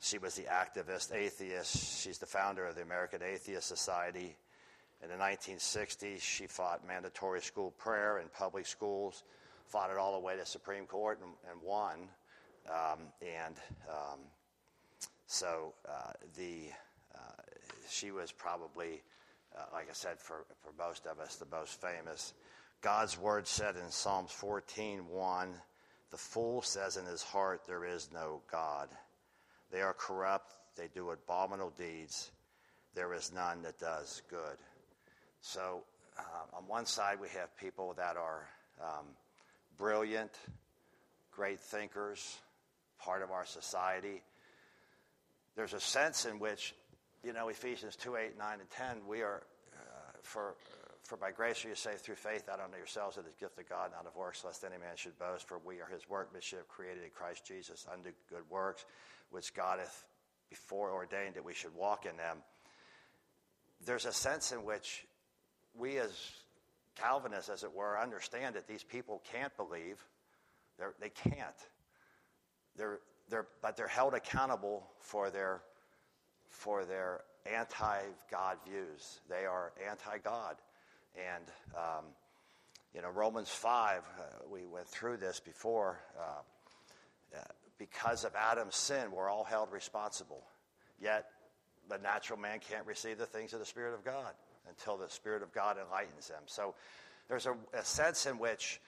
she 0.00 0.18
was 0.18 0.34
the 0.34 0.48
activist 0.50 1.14
atheist. 1.14 2.00
She's 2.02 2.18
the 2.18 2.26
founder 2.26 2.66
of 2.66 2.74
the 2.74 2.82
American 2.82 3.22
Atheist 3.22 3.68
Society. 3.68 4.36
In 5.00 5.10
the 5.10 5.24
1960s, 5.24 6.20
she 6.20 6.48
fought 6.48 6.84
mandatory 6.84 7.40
school 7.40 7.70
prayer 7.78 8.18
in 8.18 8.26
public 8.36 8.66
schools, 8.66 9.22
fought 9.68 9.92
it 9.92 9.96
all 9.96 10.12
the 10.12 10.26
way 10.26 10.36
to 10.36 10.44
Supreme 10.44 10.86
Court 10.86 11.20
and, 11.22 11.30
and 11.52 11.62
won. 11.62 12.08
Um, 12.68 12.98
and 13.22 13.54
um, 13.88 14.18
so 15.30 15.74
uh, 15.88 16.10
the 16.36 16.64
uh, 17.14 17.18
she 17.88 18.10
was 18.10 18.32
probably, 18.32 19.00
uh, 19.56 19.62
like 19.72 19.88
I 19.88 19.92
said, 19.92 20.18
for, 20.18 20.44
for 20.60 20.72
most 20.76 21.06
of 21.06 21.20
us, 21.20 21.36
the 21.36 21.46
most 21.56 21.80
famous. 21.80 22.34
God's 22.80 23.16
word 23.16 23.46
said 23.46 23.76
in 23.76 23.92
Psalms 23.92 24.32
14:1, 24.32 25.54
"The 26.10 26.16
fool 26.16 26.62
says 26.62 26.96
in 26.96 27.06
his 27.06 27.22
heart, 27.22 27.62
there 27.68 27.84
is 27.84 28.10
no 28.12 28.42
God. 28.50 28.88
They 29.70 29.82
are 29.82 29.94
corrupt; 29.94 30.56
they 30.74 30.88
do 30.88 31.10
abominable 31.10 31.74
deeds. 31.78 32.32
There 32.96 33.14
is 33.14 33.32
none 33.32 33.62
that 33.62 33.78
does 33.78 34.22
good." 34.28 34.58
So, 35.42 35.84
uh, 36.18 36.56
on 36.56 36.66
one 36.66 36.86
side, 36.86 37.20
we 37.20 37.28
have 37.28 37.56
people 37.56 37.94
that 37.94 38.16
are 38.16 38.48
um, 38.82 39.06
brilliant, 39.78 40.36
great 41.30 41.60
thinkers, 41.60 42.38
part 42.98 43.22
of 43.22 43.30
our 43.30 43.46
society. 43.46 44.22
There's 45.56 45.74
a 45.74 45.80
sense 45.80 46.24
in 46.24 46.38
which, 46.38 46.74
you 47.24 47.32
know, 47.32 47.48
Ephesians 47.48 47.96
2 47.96 48.16
8, 48.16 48.38
9, 48.38 48.60
and 48.60 48.70
10, 48.70 49.06
we 49.06 49.22
are, 49.22 49.42
uh, 49.74 50.12
for 50.22 50.54
for 51.10 51.16
by 51.16 51.32
grace 51.32 51.64
are 51.64 51.68
you 51.70 51.74
saved 51.74 52.02
through 52.02 52.14
faith, 52.14 52.44
not 52.46 52.60
unto 52.60 52.76
yourselves, 52.76 53.16
it 53.16 53.26
is 53.26 53.34
the 53.34 53.44
gift 53.44 53.58
of 53.58 53.68
God, 53.68 53.90
not 53.90 54.06
of 54.06 54.14
works, 54.14 54.44
lest 54.44 54.62
any 54.62 54.78
man 54.78 54.94
should 54.94 55.18
boast. 55.18 55.48
For 55.48 55.58
we 55.58 55.80
are 55.80 55.88
his 55.92 56.08
workmanship, 56.08 56.68
created 56.68 57.02
in 57.02 57.10
Christ 57.10 57.44
Jesus 57.44 57.84
unto 57.92 58.10
good 58.28 58.48
works, 58.48 58.84
which 59.30 59.52
God 59.52 59.80
hath 59.80 60.04
before 60.50 60.92
ordained 60.92 61.34
that 61.34 61.44
we 61.44 61.52
should 61.52 61.74
walk 61.74 62.06
in 62.06 62.16
them. 62.16 62.36
There's 63.84 64.04
a 64.04 64.12
sense 64.12 64.52
in 64.52 64.64
which 64.64 65.04
we, 65.76 65.98
as 65.98 66.12
Calvinists, 66.94 67.50
as 67.50 67.64
it 67.64 67.74
were, 67.74 67.98
understand 67.98 68.54
that 68.54 68.68
these 68.68 68.84
people 68.84 69.20
can't 69.32 69.56
believe. 69.56 69.98
They're, 70.78 70.94
they 71.00 71.08
can't. 71.08 71.56
They're, 72.76 73.00
they're, 73.30 73.46
but 73.62 73.76
they're 73.76 73.88
held 73.88 74.14
accountable 74.14 74.86
for 74.98 75.30
their, 75.30 75.62
for 76.48 76.84
their 76.84 77.20
anti 77.46 78.00
God 78.30 78.58
views. 78.66 79.20
They 79.28 79.46
are 79.46 79.72
anti 79.88 80.18
God. 80.18 80.56
And, 81.16 81.44
um, 81.76 82.04
you 82.94 83.02
know, 83.02 83.10
Romans 83.10 83.48
5, 83.48 83.98
uh, 83.98 84.22
we 84.50 84.66
went 84.66 84.86
through 84.86 85.16
this 85.16 85.40
before. 85.40 86.00
Uh, 86.18 87.38
uh, 87.38 87.42
because 87.78 88.24
of 88.24 88.34
Adam's 88.34 88.76
sin, 88.76 89.10
we're 89.12 89.30
all 89.30 89.44
held 89.44 89.72
responsible. 89.72 90.42
Yet, 91.00 91.26
the 91.88 91.98
natural 91.98 92.38
man 92.38 92.58
can't 92.60 92.86
receive 92.86 93.18
the 93.18 93.26
things 93.26 93.52
of 93.52 93.60
the 93.60 93.66
Spirit 93.66 93.94
of 93.94 94.04
God 94.04 94.34
until 94.68 94.96
the 94.96 95.08
Spirit 95.08 95.42
of 95.42 95.52
God 95.52 95.76
enlightens 95.82 96.28
them. 96.28 96.42
So, 96.46 96.74
there's 97.28 97.46
a, 97.46 97.54
a 97.72 97.84
sense 97.84 98.26
in 98.26 98.38
which 98.38 98.80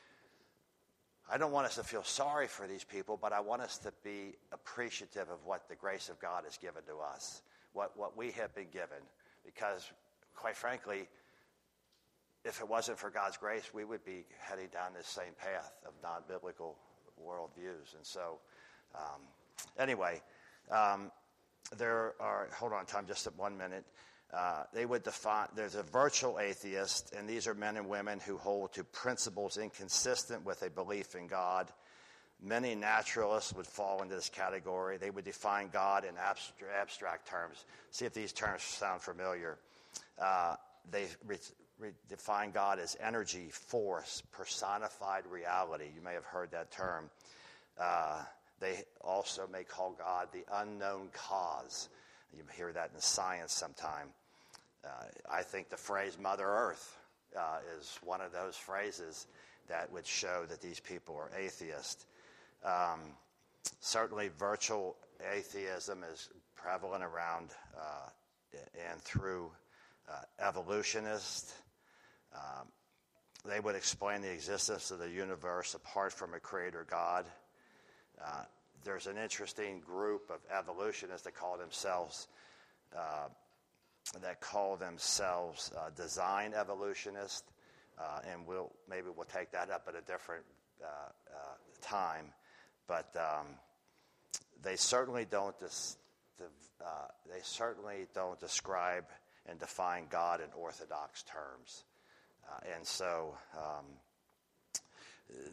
I 1.30 1.38
don't 1.38 1.52
want 1.52 1.66
us 1.66 1.76
to 1.76 1.82
feel 1.84 2.02
sorry 2.02 2.46
for 2.46 2.66
these 2.66 2.84
people, 2.84 3.18
but 3.20 3.32
I 3.32 3.40
want 3.40 3.62
us 3.62 3.78
to 3.78 3.92
be 4.04 4.34
appreciative 4.52 5.30
of 5.30 5.44
what 5.44 5.68
the 5.68 5.74
grace 5.74 6.08
of 6.08 6.20
God 6.20 6.44
has 6.44 6.56
given 6.58 6.82
to 6.86 6.96
us, 6.98 7.42
what, 7.72 7.96
what 7.96 8.16
we 8.16 8.32
have 8.32 8.54
been 8.54 8.68
given. 8.72 8.98
Because, 9.44 9.90
quite 10.34 10.56
frankly, 10.56 11.08
if 12.44 12.60
it 12.60 12.68
wasn't 12.68 12.98
for 12.98 13.10
God's 13.10 13.36
grace, 13.36 13.70
we 13.72 13.84
would 13.84 14.04
be 14.04 14.24
heading 14.38 14.68
down 14.72 14.92
this 14.96 15.06
same 15.06 15.32
path 15.38 15.72
of 15.86 15.92
non 16.02 16.22
biblical 16.28 16.76
worldviews. 17.24 17.94
And 17.96 18.04
so, 18.04 18.38
um, 18.94 19.22
anyway, 19.78 20.20
um, 20.70 21.10
there 21.76 22.14
are, 22.20 22.48
hold 22.58 22.72
on, 22.72 22.84
time, 22.84 23.06
just 23.06 23.26
one 23.36 23.56
minute. 23.56 23.84
Uh, 24.32 24.64
they 24.72 24.86
would 24.86 25.02
define, 25.02 25.46
there's 25.54 25.74
a 25.74 25.82
virtual 25.82 26.38
atheist, 26.38 27.12
and 27.16 27.28
these 27.28 27.46
are 27.46 27.54
men 27.54 27.76
and 27.76 27.86
women 27.86 28.18
who 28.18 28.38
hold 28.38 28.72
to 28.72 28.82
principles 28.82 29.58
inconsistent 29.58 30.44
with 30.44 30.62
a 30.62 30.70
belief 30.70 31.14
in 31.14 31.26
God. 31.26 31.70
Many 32.42 32.74
naturalists 32.74 33.52
would 33.52 33.66
fall 33.66 34.02
into 34.02 34.14
this 34.14 34.30
category. 34.30 34.96
They 34.96 35.10
would 35.10 35.24
define 35.24 35.68
God 35.70 36.04
in 36.04 36.16
abstract, 36.16 36.72
abstract 36.74 37.28
terms. 37.28 37.64
See 37.90 38.06
if 38.06 38.14
these 38.14 38.32
terms 38.32 38.62
sound 38.62 39.02
familiar. 39.02 39.58
Uh, 40.18 40.56
they 40.90 41.06
re- 41.26 41.92
define 42.08 42.50
God 42.52 42.78
as 42.78 42.96
energy, 43.00 43.50
force, 43.50 44.22
personified 44.32 45.24
reality. 45.30 45.90
You 45.94 46.00
may 46.02 46.14
have 46.14 46.24
heard 46.24 46.50
that 46.52 46.70
term. 46.72 47.10
Uh, 47.78 48.22
they 48.60 48.84
also 49.02 49.46
may 49.52 49.64
call 49.64 49.94
God 49.98 50.28
the 50.32 50.44
unknown 50.52 51.10
cause. 51.12 51.90
You 52.34 52.44
hear 52.56 52.72
that 52.72 52.90
in 52.94 53.00
science 53.00 53.52
sometime. 53.52 54.08
Uh, 54.84 55.04
I 55.30 55.42
think 55.42 55.68
the 55.68 55.76
phrase 55.76 56.18
Mother 56.18 56.46
Earth 56.46 56.96
uh, 57.36 57.58
is 57.78 57.98
one 58.02 58.20
of 58.20 58.32
those 58.32 58.56
phrases 58.56 59.26
that 59.68 59.92
would 59.92 60.06
show 60.06 60.44
that 60.48 60.60
these 60.60 60.80
people 60.80 61.16
are 61.16 61.30
atheist. 61.38 62.06
Um, 62.64 63.00
certainly, 63.80 64.28
virtual 64.38 64.96
atheism 65.32 66.04
is 66.12 66.30
prevalent 66.56 67.04
around 67.04 67.50
uh, 67.76 68.08
and 68.90 69.00
through 69.00 69.50
uh, 70.10 70.46
evolutionists 70.46 71.54
um, 72.34 72.68
they 73.44 73.60
would 73.60 73.74
explain 73.74 74.22
the 74.22 74.32
existence 74.32 74.90
of 74.90 74.98
the 74.98 75.10
universe 75.10 75.74
apart 75.74 76.12
from 76.12 76.34
a 76.34 76.40
creator 76.40 76.86
God. 76.88 77.26
Uh, 78.24 78.44
there's 78.84 79.06
an 79.06 79.18
interesting 79.18 79.80
group 79.80 80.30
of 80.30 80.38
evolutionists 80.56 81.22
that 81.22 81.34
call 81.34 81.56
themselves 81.58 82.28
uh, 82.96 83.28
that 84.22 84.40
call 84.40 84.76
themselves 84.76 85.72
uh, 85.76 85.90
design 85.96 86.52
evolutionists, 86.54 87.50
uh, 87.98 88.20
and 88.30 88.46
we'll 88.46 88.70
maybe 88.88 89.06
we'll 89.14 89.24
take 89.26 89.52
that 89.52 89.70
up 89.70 89.86
at 89.88 89.94
a 89.94 90.02
different 90.02 90.44
uh, 90.82 90.86
uh, 90.86 91.54
time. 91.80 92.26
But 92.86 93.14
um, 93.16 93.46
they 94.62 94.76
certainly 94.76 95.24
don't. 95.24 95.58
Dis- 95.58 95.96
they 97.30 97.40
certainly 97.42 98.06
don't 98.14 98.38
describe 98.40 99.04
and 99.46 99.58
define 99.58 100.06
God 100.10 100.40
in 100.40 100.48
orthodox 100.58 101.22
terms. 101.22 101.84
Uh, 102.42 102.74
and 102.74 102.86
so 102.86 103.34
um, 103.56 103.86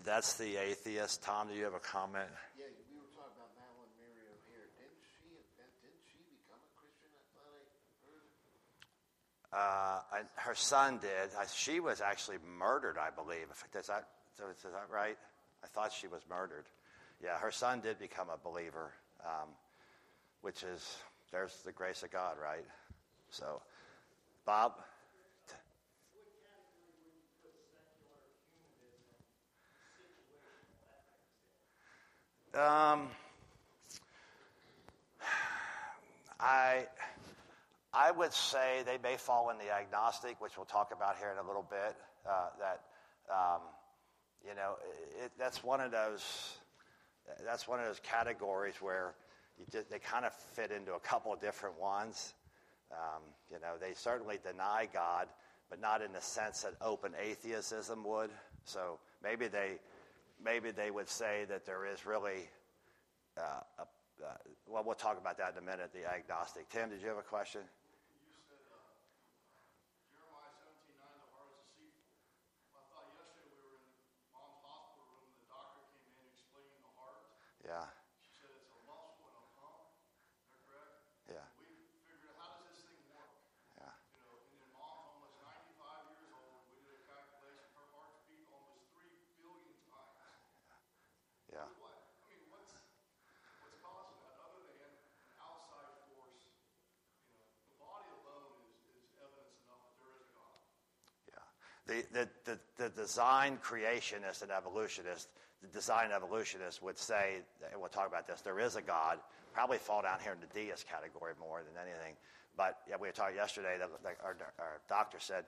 that's 0.04 0.38
the 0.38 0.58
atheist. 0.58 1.22
Tom, 1.24 1.48
do 1.48 1.54
you 1.54 1.64
have 1.64 1.74
a 1.74 1.80
comment? 1.80 2.30
Yeah, 2.58 2.66
we 2.90 2.98
were 2.98 3.10
talking 3.14 3.38
about 3.38 3.54
Madalyn 3.56 3.90
Murray 4.02 4.26
O'Hair. 4.30 4.68
Didn't 4.78 5.06
she, 5.16 5.30
didn't 5.58 6.06
she 6.10 6.20
become 6.28 6.60
a 6.60 6.72
Christian? 6.78 7.10
I 7.14 7.24
thought 7.34 7.50
I 7.50 7.62
heard. 8.10 8.28
Uh, 9.52 10.00
I, 10.12 10.22
her 10.36 10.54
son 10.54 11.00
did. 11.00 11.32
She 11.56 11.80
was 11.80 12.02
actually 12.02 12.38
murdered, 12.58 12.98
I 12.98 13.10
believe. 13.10 13.48
Is 13.76 13.88
that, 13.88 14.08
is 14.38 14.62
that 14.64 14.88
right? 14.92 15.18
I 15.64 15.68
thought 15.68 15.92
she 15.92 16.08
was 16.08 16.22
murdered. 16.30 16.66
Yeah, 17.24 17.38
her 17.40 17.52
son 17.52 17.82
did 17.82 18.00
become 18.00 18.28
a 18.30 18.38
believer, 18.38 18.92
um, 19.26 19.50
which 20.42 20.64
is, 20.64 20.98
there's 21.32 21.54
the 21.66 21.72
grace 21.72 22.04
of 22.04 22.12
God, 22.12 22.38
right? 22.42 22.66
So, 23.32 23.62
Bob? 24.46 24.74
Um, 32.54 33.10
I, 36.40 36.88
I 37.94 38.12
would 38.12 38.34
say 38.34 38.84
they 38.86 38.98
may 39.02 39.18
fall 39.18 39.50
in 39.50 39.58
the 39.58 39.72
agnostic, 39.74 40.40
which 40.40 40.58
we'll 40.58 40.66
talk 40.66 40.92
about 40.96 41.18
here 41.18 41.32
in 41.32 41.44
a 41.44 41.48
little 41.48 41.66
bit. 41.70 41.96
Uh, 42.28 42.48
that 42.60 42.82
um, 43.32 43.62
you 44.48 44.56
know, 44.56 44.76
it, 45.24 45.32
that's 45.38 45.64
one 45.64 45.82
of 45.82 45.92
those. 45.92 46.58
That's 47.46 47.68
one 47.68 47.80
of 47.80 47.86
those 47.86 48.00
categories 48.00 48.76
where 48.82 49.14
just, 49.72 49.90
they 49.92 50.00
kind 50.00 50.26
of 50.26 50.34
fit 50.34 50.72
into 50.72 50.94
a 50.94 51.00
couple 51.00 51.32
of 51.32 51.40
different 51.40 51.80
ones. 51.80 52.34
Um, 52.92 53.22
you 53.52 53.60
know, 53.60 53.76
they 53.80 53.94
certainly 53.94 54.40
deny 54.44 54.88
God, 54.92 55.28
but 55.70 55.80
not 55.80 56.02
in 56.02 56.12
the 56.12 56.22
sense 56.22 56.64
that 56.64 56.74
open 56.82 57.14
atheism 57.22 58.04
would. 58.04 58.32
So 58.66 59.00
maybe 59.24 59.48
they, 59.48 59.78
maybe 60.44 60.72
they 60.72 60.90
would 60.90 61.08
say 61.08 61.46
that 61.50 61.68
there 61.68 61.86
is 61.86 62.08
really 62.08 62.50
uh, 63.38 63.62
a 63.78 63.86
uh, 64.20 64.36
well, 64.68 64.84
we'll 64.84 65.00
talk 65.00 65.16
about 65.16 65.40
that 65.40 65.56
in 65.56 65.64
a 65.64 65.66
minute, 65.66 65.96
the 65.96 66.04
agnostic. 66.04 66.68
Tim, 66.68 66.92
did 66.92 67.00
you 67.00 67.08
have 67.08 67.18
a 67.18 67.24
question? 67.24 67.64
You 67.64 68.36
said 68.52 68.60
uh, 68.68 68.92
Jeremiah 70.12 70.52
17 70.60 71.00
9, 71.00 71.08
the 71.24 71.30
heart 71.32 71.56
is 71.56 71.64
deceitful. 71.72 72.12
I 72.76 72.84
thought 72.92 73.16
yesterday 73.16 73.48
we 73.48 73.64
were 73.64 73.80
in 73.80 73.88
mom's 74.36 74.60
hospital 74.60 75.08
room 75.08 75.24
and 75.24 75.40
the 75.40 75.48
doctor 75.48 75.88
came 75.96 76.12
in 76.20 76.28
explaining 76.36 76.84
the 76.84 76.92
heart. 77.00 77.32
Yeah. 77.70 77.86
She 78.26 78.34
said 78.34 78.50
it's 78.58 78.74
a 78.74 78.82
muscle 78.90 79.30
and 79.30 79.38
a 79.38 79.46
pump. 79.62 79.94
Correct? 80.66 81.06
Yeah. 81.30 81.46
We 81.62 81.70
figured 82.02 82.34
how 82.42 82.58
does 82.58 82.74
this 82.74 82.82
thing 82.82 82.98
work? 83.14 83.30
Yeah. 83.78 83.94
You 84.10 84.26
know, 84.26 84.42
and 84.42 84.58
then 84.58 84.74
mom's 84.74 85.06
almost 85.06 85.38
95 85.78 86.10
years 86.10 86.34
old. 86.34 86.66
We 86.74 86.82
did 86.82 86.98
a 86.98 87.06
calculation. 87.06 87.70
Her 87.78 87.86
heart's 87.94 88.26
beat 88.26 88.50
almost 88.50 88.90
3 88.98 89.06
billion 89.38 89.78
times. 89.86 90.18
Yeah. 91.54 91.70
What? 91.78 91.94
I 91.94 92.34
mean, 92.34 92.42
what's 92.50 92.74
what's 92.74 93.78
causing 93.86 94.18
that 94.18 94.42
other 94.50 94.66
than 94.66 94.90
an 94.90 95.38
outside 95.38 95.94
force? 96.10 96.50
You 97.22 97.38
know, 97.38 97.54
the 97.70 97.78
body 97.78 98.10
alone 98.18 98.66
is, 98.66 98.82
is 98.98 99.14
evidence 99.22 99.62
enough 99.62 99.86
that 99.86 99.94
there 100.02 100.10
is 100.18 100.26
a 100.26 100.30
God. 100.34 100.58
Yeah. 101.30 101.46
The, 101.86 101.98
the, 102.18 102.26
the, 102.50 102.56
the 102.82 102.90
design 102.98 103.62
creationist 103.62 104.42
and 104.42 104.50
evolutionist, 104.50 105.30
the 105.62 105.68
design 105.68 106.12
evolutionist 106.12 106.82
would 106.82 106.98
say, 106.98 107.42
and 107.72 107.80
we'll 107.80 107.90
talk 107.90 108.08
about 108.08 108.28
this, 108.28 108.42
there 108.42 108.60
is 108.60 108.76
a 108.76 108.82
God, 108.82 109.20
probably 109.54 109.78
fall 109.78 110.02
down 110.02 110.20
here 110.24 110.34
in 110.34 110.40
the 110.40 110.54
deist 110.54 110.88
category 110.88 111.34
more 111.40 111.62
than 111.64 111.82
anything. 111.82 112.16
But 112.56 112.78
yeah, 112.90 112.96
we 113.00 113.10
talking 113.12 113.36
yesterday 113.36 113.78
that 113.80 113.90
our, 114.24 114.36
our 114.60 114.82
doctor 114.88 115.18
said, 115.20 115.46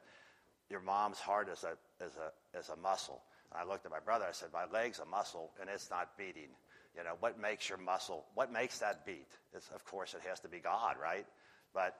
your 0.70 0.82
mom's 0.82 1.20
heart 1.20 1.50
is 1.50 1.63
a, 1.63 2.03
is, 2.03 2.13
a, 2.15 2.58
is 2.58 2.70
a 2.70 2.75
muscle. 2.77 3.22
And 3.51 3.62
I 3.62 3.70
looked 3.70 3.86
at 3.86 3.91
my 3.91 4.00
brother, 4.00 4.25
I 4.27 4.32
said, 4.32 4.50
my 4.53 4.65
leg's 4.72 5.00
a 5.00 5.06
muscle 5.06 5.51
and 5.60 5.70
it's 5.70 5.89
not 5.89 6.18
beating. 6.18 6.50
You 6.96 7.03
know, 7.03 7.15
what 7.20 7.39
makes 7.39 7.70
your 7.70 7.77
muscle, 7.77 8.25
what 8.36 8.51
makes 8.51 8.80
that 8.80 9.06
beat? 9.06 9.27
It's, 9.53 9.70
of 9.74 9.86
course, 9.86 10.13
it 10.13 10.22
has 10.27 10.39
to 10.41 10.50
be 10.50 10.60
God, 10.60 10.96
right? 11.01 11.25
But, 11.74 11.96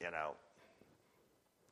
you 0.00 0.10
know, 0.10 0.34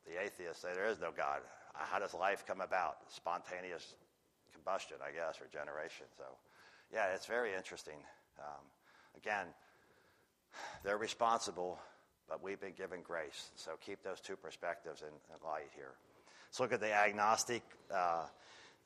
the 0.07 0.23
atheists 0.23 0.62
say 0.62 0.69
there 0.75 0.88
is 0.88 1.00
no 1.00 1.11
God. 1.16 1.40
How 1.75 1.99
does 1.99 2.14
life 2.14 2.45
come 2.47 2.61
about? 2.61 2.97
Spontaneous 3.09 3.95
combustion, 4.64 4.97
I 5.06 5.12
guess, 5.12 5.40
or 5.40 5.47
generation. 5.52 6.06
So, 6.16 6.25
yeah, 6.92 7.14
it's 7.14 7.26
very 7.26 7.54
interesting. 7.54 7.97
Um, 8.38 8.64
again, 9.16 9.47
they're 10.83 10.99
responsible, 10.99 11.78
but 12.28 12.42
we've 12.42 12.61
been 12.61 12.75
given 12.76 13.00
grace. 13.02 13.50
So 13.56 13.73
keep 13.85 14.02
those 14.02 14.21
two 14.21 14.37
perspectives 14.37 15.02
in, 15.02 15.09
in 15.09 15.49
light 15.49 15.71
here. 15.75 15.92
Let's 16.49 16.61
look 16.61 16.73
at 16.73 16.80
the 16.80 16.92
agnostic 16.92 17.62
uh, 17.92 18.26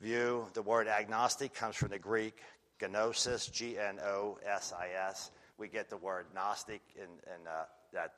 view. 0.00 0.46
The 0.54 0.62
word 0.62 0.88
agnostic 0.88 1.54
comes 1.54 1.76
from 1.76 1.90
the 1.90 1.98
Greek 1.98 2.40
gnosis, 2.80 3.48
G 3.48 3.76
N 3.78 3.98
O 4.00 4.38
S 4.46 4.72
I 4.72 4.88
S. 5.08 5.30
We 5.58 5.68
get 5.68 5.90
the 5.90 5.96
word 5.96 6.26
Gnostic 6.34 6.80
in, 6.94 7.02
in 7.02 7.46
uh, 7.46 7.64
that 7.92 8.12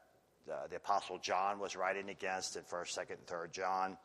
uh, 0.50 0.66
the 0.68 0.76
Apostle 0.76 1.18
John 1.18 1.58
was 1.58 1.74
writing 1.74 2.10
against 2.10 2.56
in 2.56 2.62
1st, 2.62 2.98
2nd, 2.98 3.10
and 3.10 3.26
3rd 3.26 3.52
John. 3.52 3.96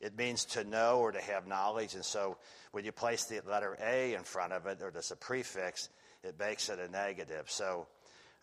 It 0.00 0.16
means 0.16 0.44
to 0.46 0.64
know 0.64 0.98
or 0.98 1.12
to 1.12 1.20
have 1.20 1.46
knowledge, 1.46 1.94
and 1.94 2.04
so 2.04 2.36
when 2.72 2.84
you 2.84 2.92
place 2.92 3.24
the 3.24 3.40
letter 3.46 3.78
A 3.82 4.14
in 4.14 4.22
front 4.22 4.52
of 4.52 4.66
it, 4.66 4.82
or 4.82 4.90
there's 4.90 5.10
a 5.10 5.16
prefix, 5.16 5.88
it 6.22 6.38
makes 6.38 6.68
it 6.68 6.78
a 6.78 6.88
negative. 6.90 7.50
So 7.50 7.86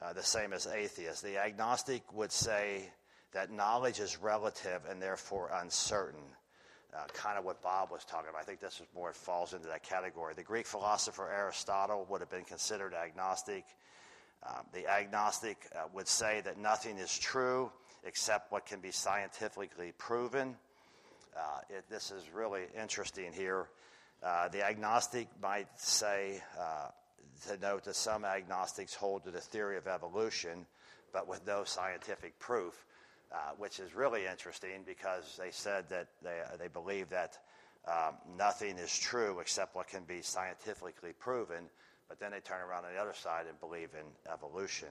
uh, 0.02 0.14
the 0.14 0.24
same 0.24 0.54
as 0.54 0.68
atheist. 0.68 1.24
The 1.24 1.38
agnostic 1.38 2.02
would 2.14 2.32
say 2.32 2.90
that 3.34 3.52
knowledge 3.52 4.00
is 4.00 4.18
relative 4.18 4.82
and 4.90 5.02
therefore 5.02 5.52
uncertain. 5.54 6.24
Uh, 6.94 7.06
kind 7.14 7.38
of 7.38 7.46
what 7.46 7.62
Bob 7.62 7.90
was 7.90 8.04
talking 8.04 8.30
about. 8.30 8.42
I 8.42 8.44
think 8.44 8.60
this 8.60 8.82
is 8.82 8.88
more 8.94 9.14
falls 9.14 9.54
into 9.54 9.68
that 9.68 9.84
category. 9.84 10.34
The 10.34 10.44
Greek 10.44 10.66
philosopher 10.66 11.30
Aristotle 11.32 12.06
would 12.10 12.20
have 12.20 12.30
been 12.30 12.44
considered 12.44 12.94
agnostic. 12.94 13.64
Um, 14.46 14.66
the 14.74 14.88
agnostic 14.88 15.68
uh, 15.74 15.84
would 15.94 16.08
say 16.08 16.42
that 16.44 16.58
nothing 16.58 16.98
is 16.98 17.18
true 17.18 17.72
except 18.04 18.52
what 18.52 18.66
can 18.66 18.82
be 18.82 18.92
scientifically 18.92 19.94
proven. 19.98 20.58
Uh, 21.36 21.60
it, 21.70 21.86
this 21.90 22.12
is 22.12 22.24
really 22.34 22.64
interesting 22.80 23.32
here. 23.34 23.68
Uh, 24.24 24.50
the 24.50 24.66
agnostic 24.66 25.28
might 25.42 25.68
say, 25.80 26.42
uh, 26.60 26.88
to 27.48 27.58
note 27.60 27.86
that 27.86 27.96
some 27.96 28.26
agnostics 28.26 28.94
hold 28.94 29.24
to 29.24 29.32
the 29.32 29.40
theory 29.40 29.78
of 29.78 29.88
evolution, 29.88 30.66
but 31.14 31.28
with 31.28 31.46
no 31.48 31.64
scientific 31.64 32.38
proof, 32.40 32.86
uh, 33.32 33.38
which 33.58 33.80
is 33.80 33.96
really 33.96 34.26
interesting 34.26 34.84
because 34.86 35.40
they 35.42 35.52
said 35.52 35.88
that 35.90 36.08
they, 36.22 36.42
they 36.60 36.68
believe 36.68 37.10
that 37.10 37.38
um, 37.88 38.16
nothing 38.38 38.78
is 38.78 38.96
true 38.96 39.40
except 39.40 39.76
what 39.76 39.88
can 39.88 40.04
be 40.04 40.22
scientifically 40.22 41.14
proven, 41.18 41.70
but 42.08 42.20
then 42.20 42.32
they 42.32 42.40
turn 42.40 42.62
around 42.62 42.86
on 42.86 42.94
the 42.94 43.02
other 43.02 43.16
side 43.16 43.46
and 43.48 43.60
believe 43.60 43.90
in 43.94 44.32
evolution, 44.32 44.90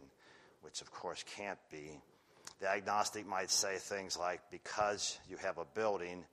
which 0.63 0.81
of 0.81 0.91
course 0.91 1.25
can't 1.37 1.59
be. 1.71 2.01
The 2.59 2.69
agnostic 2.69 3.27
might 3.27 3.51
say 3.51 3.77
things 3.77 4.19
like, 4.19 4.41
because 4.51 5.19
you 5.29 5.37
have 5.39 5.59
a 5.59 5.65
building, 5.75 6.25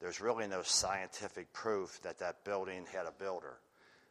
there's 0.00 0.20
really 0.20 0.46
no 0.46 0.62
scientific 0.62 1.52
proof 1.52 2.00
that 2.02 2.18
that 2.18 2.44
building 2.44 2.86
had 2.92 3.06
a 3.06 3.12
builder. 3.12 3.58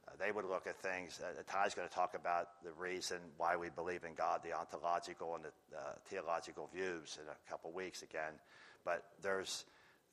Uh, 0.07 0.11
they 0.19 0.31
would 0.31 0.45
look 0.45 0.67
at 0.67 0.77
things. 0.77 1.19
Uh, 1.21 1.41
Ty's 1.51 1.73
going 1.73 1.87
to 1.87 1.93
talk 1.93 2.13
about 2.13 2.63
the 2.63 2.71
reason 2.73 3.17
why 3.37 3.57
we 3.57 3.69
believe 3.69 4.03
in 4.05 4.13
God, 4.13 4.41
the 4.43 4.53
ontological 4.53 5.35
and 5.35 5.43
the 5.43 5.77
uh, 5.77 5.81
theological 6.05 6.69
views 6.73 7.17
in 7.21 7.27
a 7.27 7.49
couple 7.49 7.71
weeks 7.71 8.01
again. 8.01 8.33
But 8.85 9.03
there's, 9.21 9.65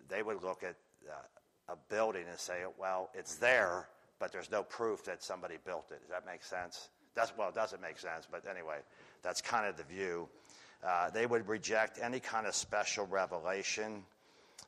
they 0.08 0.22
would 0.22 0.42
look 0.42 0.64
at 0.64 0.74
uh, 1.08 1.72
a 1.72 1.76
building 1.88 2.24
and 2.28 2.38
say, 2.38 2.62
well, 2.78 3.10
it's 3.14 3.36
there, 3.36 3.88
but 4.18 4.32
there's 4.32 4.50
no 4.50 4.62
proof 4.64 5.04
that 5.04 5.22
somebody 5.22 5.56
built 5.64 5.86
it. 5.90 6.00
Does 6.00 6.10
that 6.10 6.26
make 6.26 6.42
sense? 6.42 6.88
That's, 7.14 7.32
well, 7.36 7.48
it 7.48 7.54
doesn't 7.54 7.80
make 7.80 7.98
sense, 7.98 8.26
but 8.30 8.44
anyway, 8.50 8.78
that's 9.22 9.40
kind 9.40 9.66
of 9.66 9.76
the 9.76 9.84
view. 9.84 10.28
Uh, 10.82 11.10
they 11.10 11.26
would 11.26 11.48
reject 11.48 11.98
any 12.02 12.20
kind 12.20 12.46
of 12.46 12.54
special 12.54 13.06
revelation. 13.06 14.04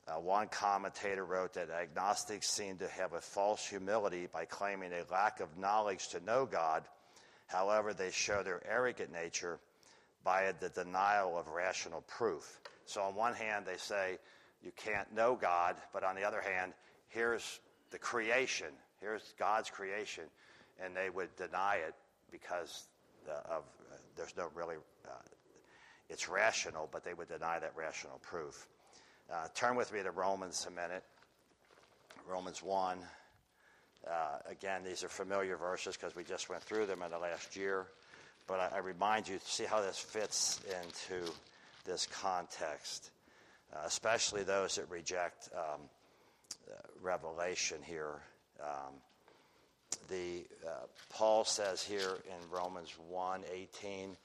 Uh, 0.07 0.19
one 0.19 0.47
commentator 0.47 1.25
wrote 1.25 1.53
that 1.53 1.69
agnostics 1.69 2.49
seem 2.49 2.77
to 2.77 2.87
have 2.87 3.13
a 3.13 3.21
false 3.21 3.65
humility 3.65 4.27
by 4.31 4.45
claiming 4.45 4.91
a 4.93 5.11
lack 5.11 5.39
of 5.39 5.57
knowledge 5.57 6.07
to 6.09 6.23
know 6.23 6.45
God. 6.45 6.83
However, 7.47 7.93
they 7.93 8.11
show 8.11 8.43
their 8.43 8.61
arrogant 8.69 9.11
nature 9.11 9.59
by 10.23 10.53
the 10.59 10.69
denial 10.69 11.37
of 11.37 11.47
rational 11.49 12.01
proof. 12.01 12.61
So, 12.85 13.01
on 13.01 13.15
one 13.15 13.33
hand, 13.33 13.65
they 13.65 13.77
say 13.77 14.17
you 14.63 14.71
can't 14.75 15.13
know 15.13 15.37
God, 15.39 15.75
but 15.93 16.03
on 16.03 16.15
the 16.15 16.23
other 16.23 16.41
hand, 16.41 16.73
here's 17.09 17.59
the 17.91 17.97
creation, 17.97 18.67
here's 18.99 19.33
God's 19.37 19.69
creation, 19.69 20.25
and 20.83 20.95
they 20.95 21.09
would 21.09 21.35
deny 21.35 21.75
it 21.75 21.93
because 22.31 22.87
of 23.27 23.63
uh, 23.91 23.95
there's 24.15 24.35
no 24.37 24.49
really 24.55 24.75
uh, 25.05 25.11
it's 26.09 26.29
rational, 26.29 26.89
but 26.91 27.03
they 27.03 27.13
would 27.13 27.27
deny 27.27 27.59
that 27.59 27.73
rational 27.75 28.19
proof. 28.19 28.67
Uh, 29.31 29.47
turn 29.53 29.75
with 29.75 29.91
me 29.91 30.01
to 30.03 30.11
Romans 30.11 30.65
a 30.67 30.71
minute. 30.71 31.03
Romans 32.29 32.63
1. 32.63 32.99
Uh, 34.05 34.11
again, 34.49 34.83
these 34.85 35.03
are 35.03 35.09
familiar 35.09 35.57
verses 35.57 35.97
because 35.97 36.15
we 36.15 36.23
just 36.23 36.49
went 36.49 36.63
through 36.63 36.85
them 36.85 37.01
in 37.01 37.11
the 37.11 37.19
last 37.19 37.55
year. 37.55 37.87
But 38.47 38.59
I, 38.59 38.77
I 38.77 38.79
remind 38.79 39.27
you 39.27 39.37
to 39.37 39.45
see 39.45 39.65
how 39.65 39.81
this 39.81 39.99
fits 39.99 40.61
into 40.81 41.29
this 41.85 42.07
context, 42.07 43.11
uh, 43.73 43.79
especially 43.85 44.43
those 44.43 44.75
that 44.75 44.89
reject 44.89 45.49
um, 45.55 45.81
uh, 46.69 46.75
revelation 47.01 47.77
here. 47.83 48.21
Um, 48.61 48.93
the 50.09 50.45
uh, 50.65 50.85
Paul 51.09 51.43
says 51.43 51.83
here 51.83 52.17
in 52.25 52.49
Romans 52.49 52.93
1 53.09 53.43
18, 53.53 54.15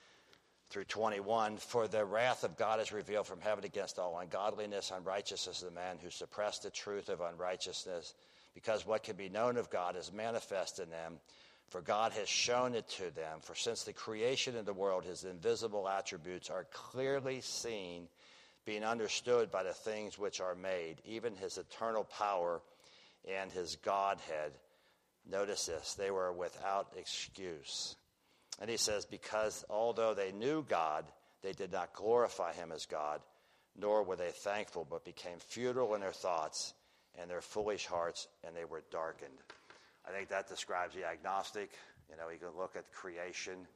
through 0.73 0.85
21 0.85 1.59
For 1.59 1.87
the 1.87 2.05
wrath 2.05 2.45
of 2.45 2.57
God 2.57 2.81
is 2.81 2.93
revealed 2.93 3.27
from 3.27 3.41
heaven 3.41 3.65
against 3.65 3.99
all 3.99 4.19
ungodliness, 4.19 4.91
unrighteousness 4.91 5.61
of 5.61 5.69
the 5.69 5.75
man 5.75 5.99
who 6.03 6.09
suppress 6.09 6.59
the 6.59 6.71
truth 6.71 7.11
of 7.11 7.21
unrighteousness, 7.21 8.15
because 8.55 8.87
what 8.87 9.03
can 9.03 9.15
be 9.15 9.29
known 9.29 9.59
of 9.59 9.69
God 9.69 9.97
is 9.97 10.11
manifest 10.13 10.79
in 10.79 10.89
them. 10.89 11.19
For 11.69 11.83
God 11.83 12.13
has 12.13 12.29
shown 12.29 12.75
it 12.75 12.89
to 12.91 13.11
them. 13.15 13.41
For 13.43 13.55
since 13.55 13.83
the 13.83 13.93
creation 13.93 14.57
of 14.57 14.65
the 14.65 14.73
world, 14.73 15.05
his 15.05 15.25
invisible 15.25 15.89
attributes 15.89 16.51
are 16.51 16.67
clearly 16.73 17.41
seen, 17.43 18.09
being 18.65 18.85
understood 18.85 19.51
by 19.51 19.63
the 19.63 19.73
things 19.73 20.19
which 20.19 20.41
are 20.41 20.55
made, 20.55 20.97
even 21.05 21.37
his 21.37 21.59
eternal 21.59 22.05
power 22.05 22.61
and 23.29 23.53
his 23.53 23.77
Godhead, 23.77 24.53
Notice 25.31 25.67
this 25.67 25.95
they 25.95 26.11
were 26.11 26.33
without 26.33 26.93
excuse. 26.97 27.97
And 28.63 28.71
he 28.71 28.77
says, 28.77 29.05
Because 29.05 29.65
although 29.69 30.15
they 30.15 30.31
knew 30.31 30.65
God, 30.67 31.05
they 31.43 31.53
did 31.53 31.73
not 31.73 31.93
glorify 31.93 32.53
him 32.53 32.71
as 32.71 32.87
God, 32.87 33.21
nor 33.77 34.05
were 34.05 34.15
they 34.15 34.31
thankful, 34.31 34.87
but 34.89 35.05
became 35.05 35.39
futile 35.41 35.97
in 35.97 36.01
their 36.01 36.13
thoughts 36.13 36.73
and 37.21 37.29
their 37.29 37.41
foolish 37.41 37.87
hearts, 37.87 38.29
and 38.47 38.55
they 38.55 38.65
were 38.65 38.85
darkened. 38.93 39.37
I 40.09 40.13
think 40.13 40.29
that 40.29 40.49
describes 40.49 40.95
the 40.95 41.05
agnostic. 41.05 41.73
You 42.09 42.17
know, 42.17 42.31
you 42.31 42.39
can 42.39 42.57
look 42.57 42.77
at 42.77 42.91
creation 42.93 43.67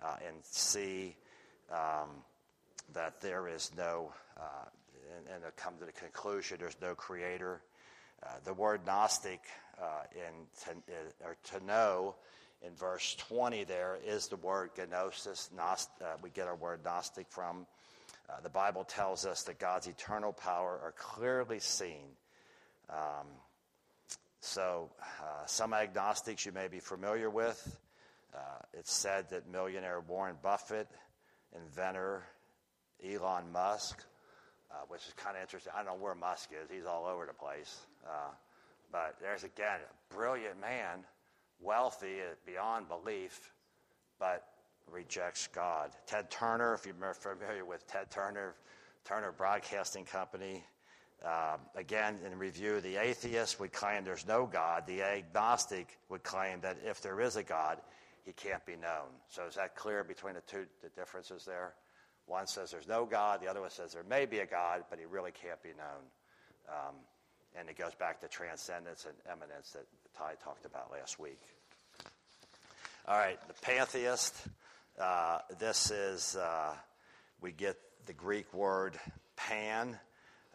uh, 0.00 0.14
and 0.24 0.36
see 0.42 1.16
um, 1.72 2.10
that 2.94 3.20
there 3.20 3.48
is 3.48 3.72
no, 3.76 4.12
uh, 4.38 4.68
and, 5.28 5.42
and 5.44 5.56
come 5.56 5.74
to 5.80 5.86
the 5.86 5.92
conclusion 5.92 6.58
there's 6.60 6.80
no 6.80 6.94
creator. 6.94 7.62
Uh, 8.22 8.28
the 8.44 8.54
word 8.54 8.82
Gnostic 8.86 9.40
uh, 9.82 10.04
in 10.14 10.46
to, 10.64 10.70
uh, 10.70 11.26
or 11.26 11.36
to 11.50 11.66
know 11.66 12.14
in 12.66 12.74
verse 12.74 13.14
20 13.28 13.64
there 13.64 13.98
is 14.04 14.28
the 14.28 14.36
word 14.36 14.70
gnosis. 14.76 15.50
Gnost, 15.56 15.88
uh, 16.02 16.16
we 16.22 16.30
get 16.30 16.46
our 16.46 16.56
word 16.56 16.80
Gnostic 16.84 17.26
from. 17.30 17.66
Uh, 18.28 18.40
the 18.42 18.48
Bible 18.48 18.84
tells 18.84 19.24
us 19.24 19.44
that 19.44 19.58
God's 19.58 19.86
eternal 19.86 20.32
power 20.32 20.80
are 20.82 20.94
clearly 20.96 21.60
seen. 21.60 22.08
Um, 22.90 23.26
so, 24.40 24.90
uh, 25.00 25.46
some 25.46 25.72
agnostics 25.72 26.44
you 26.44 26.52
may 26.52 26.68
be 26.68 26.80
familiar 26.80 27.30
with. 27.30 27.78
it's 28.74 28.92
said 28.92 29.30
that 29.30 29.48
millionaire 29.50 30.00
Warren 30.00 30.36
Buffett, 30.42 30.88
inventor 31.54 32.24
Elon 33.04 33.50
Musk, 33.52 34.04
uh, 34.70 34.74
which 34.88 35.06
is 35.06 35.12
kind 35.14 35.36
of 35.36 35.42
interesting. 35.42 35.72
I 35.74 35.82
don't 35.82 35.86
know 35.86 36.02
where 36.02 36.14
Musk 36.14 36.50
is, 36.52 36.70
he's 36.70 36.86
all 36.86 37.06
over 37.06 37.26
the 37.26 37.32
place. 37.32 37.86
Uh, 38.04 38.30
but 38.92 39.16
there's 39.20 39.44
again 39.44 39.80
a 39.80 40.14
brilliant 40.14 40.60
man, 40.60 41.04
wealthy 41.60 42.16
beyond 42.44 42.88
belief, 42.88 43.52
but 44.18 44.44
rejects 44.90 45.48
God. 45.48 45.90
Ted 46.06 46.30
Turner, 46.30 46.74
if 46.74 46.86
you're 46.86 47.14
familiar 47.14 47.64
with 47.64 47.86
Ted 47.86 48.10
Turner, 48.10 48.54
Turner 49.04 49.32
Broadcasting 49.32 50.04
Company. 50.04 50.64
Um, 51.24 51.60
again, 51.74 52.18
in 52.24 52.38
review, 52.38 52.80
the 52.80 52.96
atheist 52.96 53.58
would 53.58 53.72
claim 53.72 54.04
there's 54.04 54.26
no 54.26 54.46
God. 54.46 54.86
The 54.86 55.02
agnostic 55.02 55.98
would 56.08 56.22
claim 56.22 56.60
that 56.60 56.76
if 56.84 57.00
there 57.00 57.20
is 57.20 57.36
a 57.36 57.42
God, 57.42 57.78
he 58.24 58.32
can't 58.32 58.64
be 58.66 58.76
known. 58.76 59.08
So 59.28 59.46
is 59.46 59.54
that 59.54 59.76
clear 59.76 60.04
between 60.04 60.34
the 60.34 60.40
two 60.42 60.66
the 60.82 60.88
differences 60.90 61.44
there? 61.44 61.74
One 62.26 62.46
says 62.46 62.70
there's 62.72 62.88
no 62.88 63.06
God, 63.06 63.40
the 63.40 63.48
other 63.48 63.60
one 63.60 63.70
says 63.70 63.92
there 63.92 64.02
may 64.02 64.26
be 64.26 64.40
a 64.40 64.46
God, 64.46 64.84
but 64.90 64.98
he 64.98 65.04
really 65.06 65.30
can't 65.30 65.62
be 65.62 65.70
known. 65.70 66.02
Um, 66.68 66.96
and 67.58 67.68
it 67.68 67.78
goes 67.78 67.94
back 67.94 68.20
to 68.20 68.28
transcendence 68.28 69.06
and 69.06 69.14
immanence 69.32 69.70
that 69.70 69.86
Ty 70.16 70.34
talked 70.42 70.64
about 70.64 70.90
last 70.90 71.18
week. 71.18 71.40
All 73.06 73.18
right, 73.18 73.38
the 73.48 73.54
pantheist. 73.60 74.34
Uh, 74.98 75.40
this 75.58 75.90
is, 75.90 76.36
uh, 76.36 76.72
we 77.42 77.52
get 77.52 77.76
the 78.06 78.14
Greek 78.14 78.52
word 78.54 78.98
pan, 79.36 79.98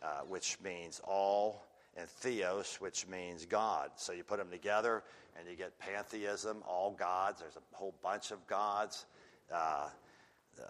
uh, 0.02 0.22
which 0.28 0.58
means 0.64 1.00
all, 1.04 1.64
and 1.96 2.10
theos, 2.10 2.78
which 2.80 3.08
means 3.08 3.46
God. 3.46 3.92
So 3.98 4.14
you 4.14 4.24
put 4.24 4.40
them 4.40 4.50
together 4.50 5.04
and 5.38 5.48
you 5.48 5.56
get 5.56 5.78
pantheism, 5.78 6.64
all 6.68 6.96
gods. 6.98 7.42
There's 7.42 7.56
a 7.56 7.76
whole 7.76 7.94
bunch 8.02 8.32
of 8.32 8.48
gods. 8.48 9.06
Uh, 9.54 9.90
uh, 10.60 10.64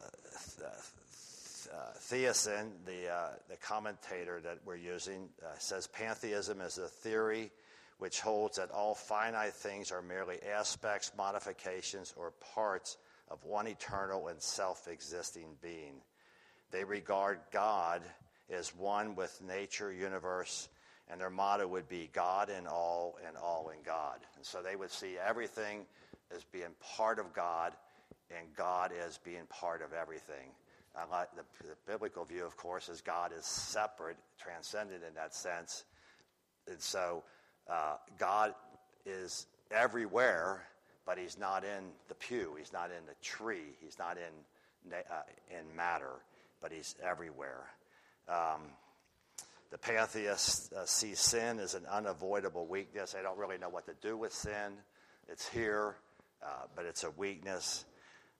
uh, 0.63 1.77
Thiessen, 1.97 2.71
the, 2.85 3.07
the 3.49 3.55
commentator 3.55 4.41
that 4.41 4.57
we're 4.65 4.75
using, 4.75 5.29
says 5.59 5.87
pantheism 5.87 6.59
is 6.59 6.77
a 6.77 6.87
theory 6.87 7.51
which 8.01 8.19
holds 8.19 8.57
that 8.57 8.71
all 8.71 8.95
finite 8.95 9.53
things 9.53 9.91
are 9.91 10.01
merely 10.01 10.39
aspects, 10.55 11.11
modifications, 11.15 12.15
or 12.17 12.33
parts 12.55 12.97
of 13.29 13.37
one 13.43 13.67
eternal 13.67 14.27
and 14.27 14.41
self 14.41 14.87
existing 14.87 15.45
being. 15.61 15.93
They 16.71 16.83
regard 16.83 17.37
God 17.53 18.01
as 18.49 18.75
one 18.75 19.13
with 19.13 19.39
nature, 19.47 19.93
universe, 19.93 20.67
and 21.11 21.21
their 21.21 21.29
motto 21.29 21.67
would 21.67 21.87
be 21.87 22.09
God 22.11 22.49
in 22.49 22.65
all 22.65 23.19
and 23.27 23.37
all 23.37 23.69
in 23.69 23.83
God. 23.85 24.17
And 24.35 24.43
so 24.43 24.63
they 24.63 24.75
would 24.75 24.89
see 24.89 25.17
everything 25.23 25.85
as 26.35 26.43
being 26.45 26.73
part 26.95 27.19
of 27.19 27.31
God 27.35 27.73
and 28.35 28.47
God 28.57 28.93
as 29.05 29.19
being 29.19 29.45
part 29.47 29.83
of 29.83 29.93
everything. 29.93 30.49
Uh, 30.95 31.25
the, 31.35 31.43
the, 31.67 31.75
biblical 31.85 32.25
view, 32.25 32.47
of 32.47 32.57
course, 32.57 32.89
is 32.89 32.99
God 32.99 33.31
is 33.37 33.45
separate, 33.45 34.17
transcendent 34.39 35.03
in 35.07 35.13
that 35.13 35.35
sense. 35.35 35.83
And 36.67 36.81
so 36.81 37.23
uh, 37.69 37.95
God 38.17 38.53
is 39.05 39.47
everywhere, 39.71 40.63
but 41.05 41.17
he's 41.17 41.37
not 41.37 41.63
in 41.63 41.83
the 42.07 42.15
pew. 42.15 42.55
He's 42.57 42.73
not 42.73 42.89
in 42.91 43.05
the 43.05 43.15
tree. 43.21 43.75
He's 43.79 43.97
not 43.97 44.17
in, 44.17 44.93
uh, 44.93 45.21
in 45.49 45.75
matter, 45.75 46.21
but 46.61 46.71
he's 46.71 46.95
everywhere. 47.03 47.63
Um, 48.27 48.61
the 49.71 49.77
pantheists 49.77 50.71
uh, 50.73 50.85
see 50.85 51.15
sin 51.15 51.59
as 51.59 51.75
an 51.75 51.85
unavoidable 51.89 52.65
weakness. 52.65 53.13
They 53.13 53.21
don't 53.21 53.37
really 53.37 53.57
know 53.57 53.69
what 53.69 53.85
to 53.85 53.93
do 54.01 54.17
with 54.17 54.33
sin. 54.33 54.73
It's 55.29 55.47
here, 55.47 55.95
uh, 56.43 56.65
but 56.75 56.85
it's 56.85 57.03
a 57.05 57.11
weakness. 57.11 57.85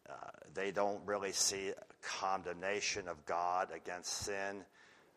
Uh, 0.09 0.13
they 0.53 0.71
don't 0.71 0.99
really 1.05 1.31
see 1.31 1.71
condemnation 2.01 3.07
of 3.07 3.25
God 3.25 3.69
against 3.73 4.11
sin. 4.11 4.65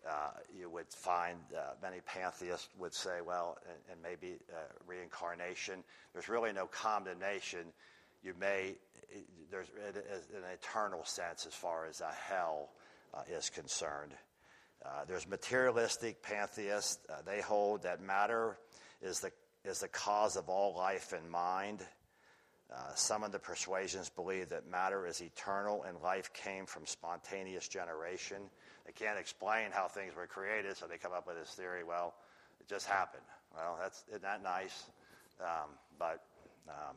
Uh, 0.08 0.30
you 0.58 0.68
would 0.68 0.88
find 0.88 1.38
uh, 1.56 1.72
many 1.82 2.00
pantheists 2.00 2.68
would 2.78 2.92
say, 2.92 3.20
well, 3.26 3.56
and, 3.66 3.78
and 3.92 4.02
maybe 4.02 4.36
uh, 4.52 4.56
reincarnation. 4.86 5.82
There's 6.12 6.28
really 6.28 6.52
no 6.52 6.66
condemnation. 6.66 7.60
You 8.22 8.34
may, 8.38 8.74
there's 9.50 9.68
an 9.68 10.42
eternal 10.52 11.04
sense 11.04 11.46
as 11.46 11.54
far 11.54 11.86
as 11.86 12.02
hell 12.28 12.70
is 13.30 13.48
concerned. 13.48 14.12
There's 15.08 15.26
materialistic 15.26 16.22
pantheists. 16.22 16.98
they 17.24 17.40
hold 17.40 17.84
that 17.84 18.02
matter 18.02 18.58
is 19.00 19.20
the, 19.20 19.30
is 19.64 19.80
the 19.80 19.88
cause 19.88 20.36
of 20.36 20.48
all 20.48 20.76
life 20.76 21.12
and 21.12 21.30
mind. 21.30 21.80
Uh, 22.74 22.92
some 22.94 23.22
of 23.22 23.30
the 23.30 23.38
persuasions 23.38 24.08
believe 24.08 24.48
that 24.48 24.68
matter 24.68 25.06
is 25.06 25.20
eternal 25.20 25.84
and 25.84 25.96
life 26.02 26.32
came 26.32 26.66
from 26.66 26.84
spontaneous 26.87 27.68
generation. 27.68 28.38
They 28.84 28.92
can't 28.92 29.18
explain 29.18 29.70
how 29.70 29.87
things 29.87 30.16
were 30.16 30.26
created, 30.26 30.76
so 30.76 30.87
they 30.87 30.98
come 30.98 31.12
up 31.12 31.26
with 31.26 31.37
this 31.37 31.50
theory 31.50 31.84
well, 31.84 32.14
it 32.60 32.68
just 32.68 32.87
happened. 32.87 33.22
Well, 33.54 33.78
that's, 33.80 34.04
isn't 34.08 34.22
that 34.22 34.42
nice? 34.42 34.84
Um, 35.40 35.70
but 35.98 36.24
um, 36.68 36.96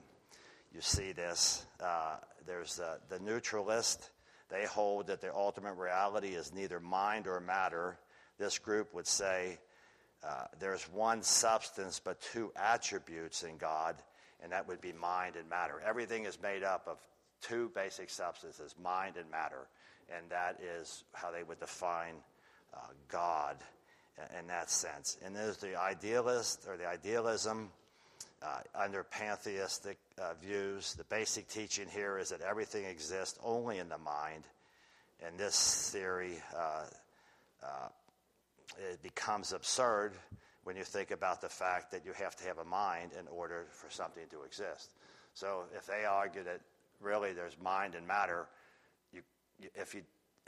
you 0.73 0.81
see 0.81 1.11
this. 1.11 1.65
Uh, 1.79 2.15
there's 2.47 2.77
the 3.09 3.19
neutralist. 3.19 4.09
They 4.49 4.65
hold 4.65 5.07
that 5.07 5.21
the 5.21 5.33
ultimate 5.33 5.73
reality 5.73 6.29
is 6.29 6.53
neither 6.53 6.79
mind 6.79 7.27
or 7.27 7.39
matter. 7.39 7.99
This 8.39 8.57
group 8.57 8.93
would 8.95 9.07
say 9.07 9.59
uh, 10.23 10.45
there's 10.59 10.83
one 10.91 11.21
substance 11.21 12.01
but 12.03 12.19
two 12.21 12.51
attributes 12.55 13.43
in 13.43 13.57
God 13.57 13.95
and 14.41 14.51
that 14.51 14.67
would 14.67 14.81
be 14.81 14.93
mind 14.93 15.35
and 15.35 15.49
matter. 15.49 15.81
Everything 15.85 16.25
is 16.25 16.41
made 16.41 16.63
up 16.63 16.87
of 16.87 16.97
two 17.41 17.71
basic 17.75 18.09
substances, 18.09 18.75
mind 18.81 19.15
and 19.17 19.29
matter, 19.31 19.67
and 20.15 20.29
that 20.29 20.59
is 20.61 21.03
how 21.13 21.31
they 21.31 21.43
would 21.43 21.59
define 21.59 22.15
uh, 22.73 22.79
God 23.09 23.57
in 24.39 24.47
that 24.47 24.69
sense. 24.69 25.17
And 25.23 25.35
there's 25.35 25.57
the 25.57 25.79
idealist 25.79 26.65
or 26.67 26.77
the 26.77 26.87
idealism 26.87 27.69
uh, 28.41 28.59
under 28.75 29.03
pantheistic 29.03 29.97
uh, 30.19 30.33
views. 30.41 30.93
The 30.95 31.03
basic 31.05 31.47
teaching 31.47 31.87
here 31.89 32.17
is 32.17 32.29
that 32.29 32.41
everything 32.41 32.85
exists 32.85 33.39
only 33.43 33.79
in 33.79 33.89
the 33.89 33.97
mind, 33.97 34.43
and 35.25 35.37
this 35.37 35.89
theory 35.91 36.41
uh, 36.55 36.85
uh, 37.63 37.89
it 38.91 39.01
becomes 39.01 39.53
absurd 39.53 40.13
when 40.67 40.75
you 40.75 40.83
think 40.83 41.11
about 41.11 41.39
the 41.39 41.47
fact 41.47 41.91
that 41.91 42.03
you 42.03 42.11
have 42.11 42.35
to 42.35 42.43
have 42.43 42.57
a 42.57 42.65
mind 42.65 43.11
in 43.17 43.25
order 43.29 43.67
for 43.71 43.89
something 43.89 44.25
to 44.29 44.43
exist. 44.43 44.91
So 45.33 45.63
if 45.73 45.85
they 45.85 46.03
argue 46.03 46.43
that 46.43 46.59
really 46.99 47.31
there's 47.31 47.55
mind 47.63 47.95
and 47.95 48.05
matter, 48.05 48.49
you, 49.13 49.21
if 49.75 49.95
you 49.95 50.01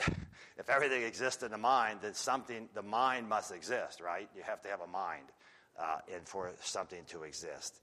if 0.57 0.69
everything 0.69 1.03
exists 1.03 1.41
in 1.41 1.51
the 1.51 1.57
mind, 1.57 1.99
then 2.01 2.13
something 2.13 2.67
the 2.73 2.81
mind 2.81 3.29
must 3.29 3.53
exist, 3.53 4.01
right? 4.01 4.27
You 4.35 4.41
have 4.43 4.61
to 4.63 4.67
have 4.67 4.81
a 4.81 4.87
mind, 4.87 5.23
uh, 5.79 5.99
and 6.13 6.27
for 6.27 6.51
something 6.59 7.05
to 7.11 7.23
exist. 7.23 7.79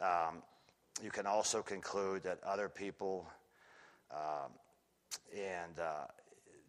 Um, 0.00 0.40
you 1.02 1.10
can 1.10 1.26
also 1.26 1.62
conclude 1.62 2.22
that 2.22 2.38
other 2.46 2.68
people, 2.68 3.26
um, 4.12 4.52
and 5.36 5.80
uh, 5.80 6.06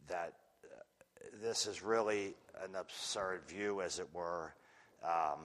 that 0.08 0.34
uh, 0.66 1.38
this 1.40 1.68
is 1.68 1.84
really 1.84 2.34
an 2.64 2.74
absurd 2.76 3.42
view, 3.48 3.80
as 3.84 4.00
it 4.00 4.08
were, 4.12 4.56
um, 5.04 5.40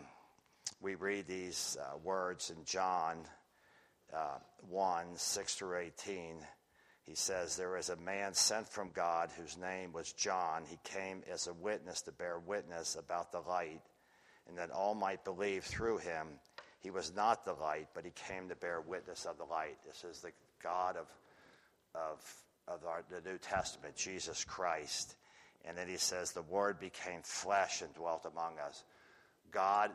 we 0.80 0.94
read 0.94 1.26
these 1.26 1.76
uh, 1.80 1.96
words 1.98 2.50
in 2.50 2.64
John 2.64 3.18
uh, 4.14 4.38
1 4.68 5.16
6 5.16 5.54
through 5.54 5.78
18. 5.78 6.36
He 7.02 7.14
says, 7.14 7.56
There 7.56 7.76
is 7.76 7.88
a 7.88 7.96
man 7.96 8.34
sent 8.34 8.68
from 8.68 8.90
God 8.94 9.30
whose 9.36 9.56
name 9.56 9.92
was 9.92 10.12
John. 10.12 10.64
He 10.68 10.78
came 10.84 11.22
as 11.32 11.46
a 11.46 11.54
witness 11.54 12.02
to 12.02 12.12
bear 12.12 12.38
witness 12.38 12.96
about 12.96 13.32
the 13.32 13.40
light, 13.40 13.80
and 14.46 14.58
that 14.58 14.70
all 14.70 14.94
might 14.94 15.24
believe 15.24 15.64
through 15.64 15.98
him. 15.98 16.26
he 16.80 16.90
was 16.90 17.12
not 17.14 17.44
the 17.44 17.54
light, 17.54 17.88
but 17.94 18.04
he 18.04 18.12
came 18.28 18.48
to 18.48 18.56
bear 18.56 18.80
witness 18.80 19.26
of 19.26 19.38
the 19.38 19.44
light. 19.44 19.78
This 19.86 20.04
is 20.04 20.20
the 20.20 20.32
God 20.62 20.96
of, 20.96 21.06
of, 21.94 22.34
of 22.68 22.86
our, 22.86 23.02
the 23.10 23.28
New 23.28 23.38
Testament, 23.38 23.96
Jesus 23.96 24.44
Christ. 24.44 25.16
And 25.64 25.76
then 25.76 25.88
he 25.88 25.96
says, 25.96 26.32
The 26.32 26.42
Word 26.42 26.78
became 26.78 27.22
flesh 27.24 27.82
and 27.82 27.92
dwelt 27.94 28.24
among 28.24 28.58
us. 28.58 28.84
God, 29.52 29.90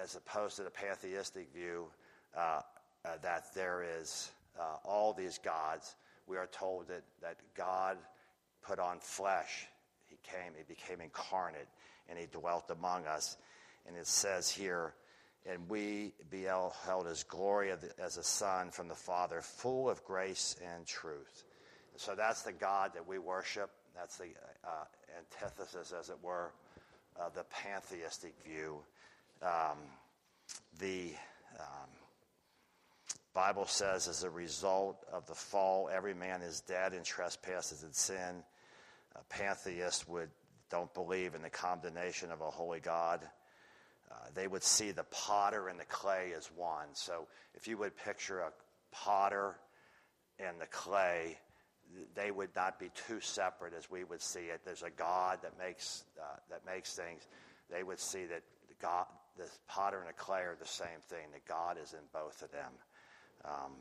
as 0.00 0.16
opposed 0.16 0.56
to 0.56 0.62
the 0.62 0.70
pantheistic 0.70 1.52
view 1.52 1.86
uh, 2.36 2.60
uh, 3.04 3.08
that 3.22 3.54
there 3.54 3.84
is 4.00 4.30
uh, 4.58 4.76
all 4.84 5.12
these 5.12 5.38
gods, 5.38 5.96
we 6.26 6.36
are 6.36 6.46
told 6.46 6.88
that, 6.88 7.02
that 7.22 7.36
God 7.56 7.96
put 8.62 8.78
on 8.78 8.98
flesh. 9.00 9.66
He 10.08 10.16
came, 10.22 10.52
he 10.56 10.64
became 10.64 11.00
incarnate, 11.00 11.68
and 12.08 12.18
he 12.18 12.26
dwelt 12.26 12.70
among 12.70 13.06
us. 13.06 13.36
And 13.86 13.96
it 13.96 14.06
says 14.06 14.50
here, 14.50 14.94
and 15.46 15.68
we 15.68 16.12
beheld 16.30 16.74
his 17.08 17.22
glory 17.24 17.72
as 17.98 18.18
a 18.18 18.22
son 18.22 18.70
from 18.70 18.88
the 18.88 18.94
Father, 18.94 19.40
full 19.40 19.88
of 19.88 20.04
grace 20.04 20.56
and 20.74 20.86
truth. 20.86 21.44
So 21.96 22.14
that's 22.14 22.42
the 22.42 22.52
God 22.52 22.92
that 22.94 23.06
we 23.06 23.18
worship. 23.18 23.70
That's 23.96 24.18
the 24.18 24.28
uh, 24.64 24.84
antithesis, 25.18 25.92
as 25.98 26.10
it 26.10 26.16
were, 26.22 26.52
of 27.20 27.34
the 27.34 27.44
pantheistic 27.44 28.34
view. 28.44 28.78
Um, 29.42 29.78
the 30.78 31.12
um, 31.58 31.88
Bible 33.34 33.66
says, 33.66 34.08
as 34.08 34.24
a 34.24 34.30
result 34.30 35.04
of 35.12 35.26
the 35.26 35.34
fall, 35.34 35.90
every 35.92 36.14
man 36.14 36.42
is 36.42 36.60
dead 36.60 36.94
in 36.94 37.02
trespasses 37.04 37.82
and 37.82 37.94
sin. 37.94 38.42
A 39.14 39.24
pantheist 39.28 40.08
would 40.08 40.30
don't 40.70 40.92
believe 40.94 41.34
in 41.34 41.42
the 41.42 41.50
condemnation 41.50 42.30
of 42.30 42.40
a 42.40 42.50
holy 42.50 42.80
God. 42.80 43.20
Uh, 44.10 44.14
they 44.34 44.46
would 44.46 44.62
see 44.62 44.92
the 44.92 45.04
potter 45.10 45.68
and 45.68 45.78
the 45.78 45.84
clay 45.84 46.32
as 46.36 46.46
one. 46.56 46.86
So 46.94 47.26
if 47.54 47.66
you 47.66 47.76
would 47.78 47.96
picture 47.96 48.40
a 48.40 48.52
potter 48.92 49.56
and 50.38 50.60
the 50.60 50.66
clay, 50.66 51.38
they 52.14 52.30
would 52.30 52.50
not 52.54 52.78
be 52.78 52.90
too 53.06 53.20
separate 53.20 53.74
as 53.76 53.90
we 53.90 54.04
would 54.04 54.22
see 54.22 54.40
it. 54.40 54.60
There's 54.64 54.82
a 54.82 54.90
God 54.90 55.38
that 55.42 55.58
makes 55.58 56.04
uh, 56.20 56.36
that 56.50 56.64
makes 56.66 56.94
things. 56.94 57.26
They 57.70 57.82
would 57.82 58.00
see 58.00 58.26
that 58.26 58.42
the 58.68 58.74
God, 58.80 59.06
the 59.36 59.46
potter 59.68 59.98
and 59.98 60.08
the 60.08 60.12
clay 60.12 60.40
are 60.40 60.56
the 60.60 60.66
same 60.66 61.00
thing. 61.08 61.26
That 61.32 61.44
God 61.46 61.76
is 61.82 61.92
in 61.92 62.00
both 62.12 62.42
of 62.42 62.50
them. 62.52 62.72
Um, 63.44 63.72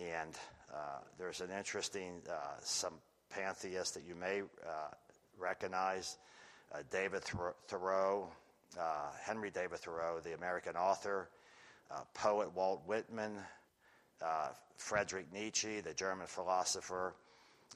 and 0.00 0.36
uh, 0.72 1.00
there's 1.18 1.40
an 1.40 1.50
interesting 1.56 2.20
uh, 2.28 2.34
some 2.60 2.94
pantheists 3.30 3.94
that 3.94 4.04
you 4.06 4.14
may 4.14 4.42
uh, 4.42 4.94
recognize. 5.38 6.18
Uh, 6.72 6.78
David 6.90 7.22
Thoreau, 7.66 8.28
uh, 8.78 8.82
Henry 9.22 9.50
David 9.50 9.78
Thoreau, 9.78 10.20
the 10.22 10.34
American 10.34 10.76
author, 10.76 11.30
poet 12.12 12.54
Walt 12.54 12.82
Whitman, 12.86 13.32
uh, 14.22 14.48
Friedrich 14.76 15.32
Nietzsche, 15.32 15.80
the 15.80 15.94
German 15.94 16.26
philosopher. 16.26 17.14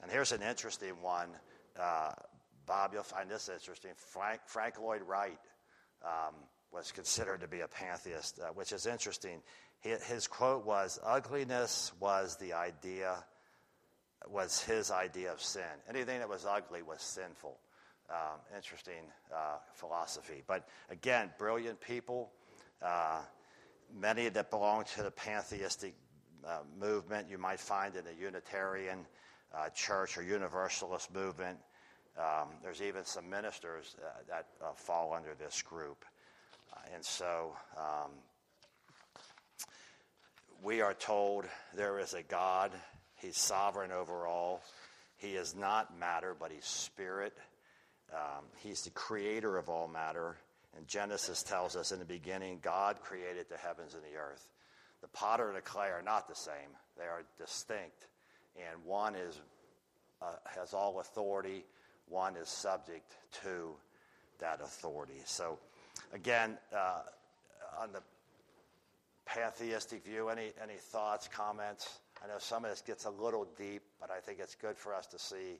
And 0.01 0.11
here's 0.11 0.31
an 0.31 0.41
interesting 0.41 0.93
one. 1.01 1.29
Uh, 1.79 2.11
Bob, 2.65 2.91
you'll 2.93 3.03
find 3.03 3.29
this 3.29 3.49
interesting. 3.49 3.91
Frank, 3.95 4.41
Frank 4.45 4.79
Lloyd 4.79 5.01
Wright 5.01 5.39
um, 6.03 6.35
was 6.71 6.91
considered 6.91 7.41
to 7.41 7.47
be 7.47 7.61
a 7.61 7.67
pantheist, 7.67 8.39
uh, 8.39 8.47
which 8.53 8.71
is 8.71 8.85
interesting. 8.85 9.41
His, 9.79 10.03
his 10.03 10.27
quote 10.27 10.65
was, 10.65 10.99
"Ugliness 11.03 11.91
was 11.99 12.37
the 12.37 12.53
idea, 12.53 13.23
was 14.29 14.61
his 14.63 14.91
idea 14.91 15.31
of 15.31 15.41
sin. 15.41 15.63
Anything 15.89 16.19
that 16.19 16.29
was 16.29 16.45
ugly 16.45 16.81
was 16.81 17.01
sinful." 17.01 17.59
Um, 18.09 18.39
interesting 18.55 19.11
uh, 19.33 19.57
philosophy. 19.73 20.43
But 20.45 20.67
again, 20.89 21.31
brilliant 21.37 21.79
people. 21.79 22.31
Uh, 22.81 23.21
many 23.95 24.29
that 24.29 24.49
belong 24.49 24.83
to 24.95 25.03
the 25.03 25.11
pantheistic 25.11 25.95
uh, 26.47 26.59
movement 26.79 27.29
you 27.29 27.37
might 27.37 27.59
find 27.59 27.95
in 27.95 28.03
the 28.03 28.13
Unitarian 28.13 29.05
uh, 29.53 29.69
Church 29.69 30.17
or 30.17 30.23
Universalist 30.23 31.13
movement. 31.13 31.57
Um, 32.17 32.49
there's 32.61 32.81
even 32.81 33.05
some 33.05 33.29
ministers 33.29 33.95
uh, 33.99 34.09
that 34.29 34.47
uh, 34.61 34.73
fall 34.75 35.13
under 35.13 35.33
this 35.33 35.61
group. 35.61 36.05
Uh, 36.71 36.79
and 36.93 37.03
so 37.03 37.53
um, 37.77 38.11
we 40.63 40.81
are 40.81 40.93
told 40.93 41.45
there 41.75 41.99
is 41.99 42.13
a 42.13 42.23
God, 42.23 42.71
He's 43.15 43.37
sovereign 43.37 43.91
over 43.91 44.27
all. 44.27 44.61
He 45.17 45.29
is 45.29 45.55
not 45.55 45.97
matter, 45.97 46.35
but 46.39 46.51
He's 46.51 46.65
spirit. 46.65 47.33
Um, 48.13 48.45
he's 48.61 48.81
the 48.81 48.91
creator 48.91 49.57
of 49.57 49.69
all 49.69 49.87
matter. 49.87 50.37
And 50.77 50.87
Genesis 50.87 51.43
tells 51.43 51.75
us 51.75 51.91
in 51.91 51.99
the 51.99 52.05
beginning, 52.05 52.59
God 52.61 52.99
created 53.01 53.47
the 53.49 53.57
heavens 53.57 53.93
and 53.93 54.03
the 54.03 54.17
earth. 54.17 54.47
The 55.03 55.09
potter 55.09 55.49
and 55.49 55.57
the 55.57 55.61
clay 55.61 55.89
are 55.89 56.01
not 56.01 56.29
the 56.29 56.35
same, 56.35 56.71
they 56.97 57.03
are 57.03 57.23
distinct. 57.37 58.07
And 58.55 58.83
one 58.85 59.15
is, 59.15 59.41
uh, 60.21 60.35
has 60.45 60.73
all 60.73 61.01
authority, 61.01 61.65
one 62.07 62.37
is 62.37 62.47
subject 62.47 63.11
to 63.43 63.75
that 64.39 64.61
authority. 64.61 65.21
So, 65.25 65.59
again, 66.13 66.57
uh, 66.73 67.01
on 67.81 67.91
the 67.91 68.01
pantheistic 69.25 70.05
view, 70.05 70.29
any, 70.29 70.53
any 70.61 70.77
thoughts, 70.77 71.27
comments? 71.27 71.99
I 72.23 72.27
know 72.27 72.39
some 72.39 72.63
of 72.63 72.71
this 72.71 72.81
gets 72.81 73.03
a 73.03 73.09
little 73.09 73.47
deep, 73.57 73.81
but 73.99 74.09
I 74.09 74.21
think 74.21 74.39
it's 74.39 74.55
good 74.55 74.77
for 74.77 74.95
us 74.95 75.05
to 75.07 75.19
see 75.19 75.59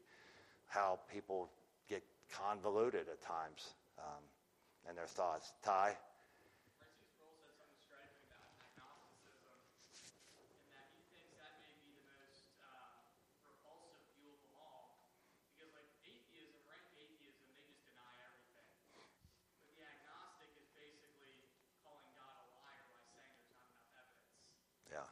how 0.67 0.99
people 1.11 1.49
get 1.89 2.01
convoluted 2.31 3.07
at 3.11 3.21
times 3.21 3.73
um, 3.99 4.23
in 4.89 4.95
their 4.95 5.07
thoughts. 5.07 5.51
Ty? 5.65 5.97
Yeah. 24.93 25.01
Yeah. 25.03 25.07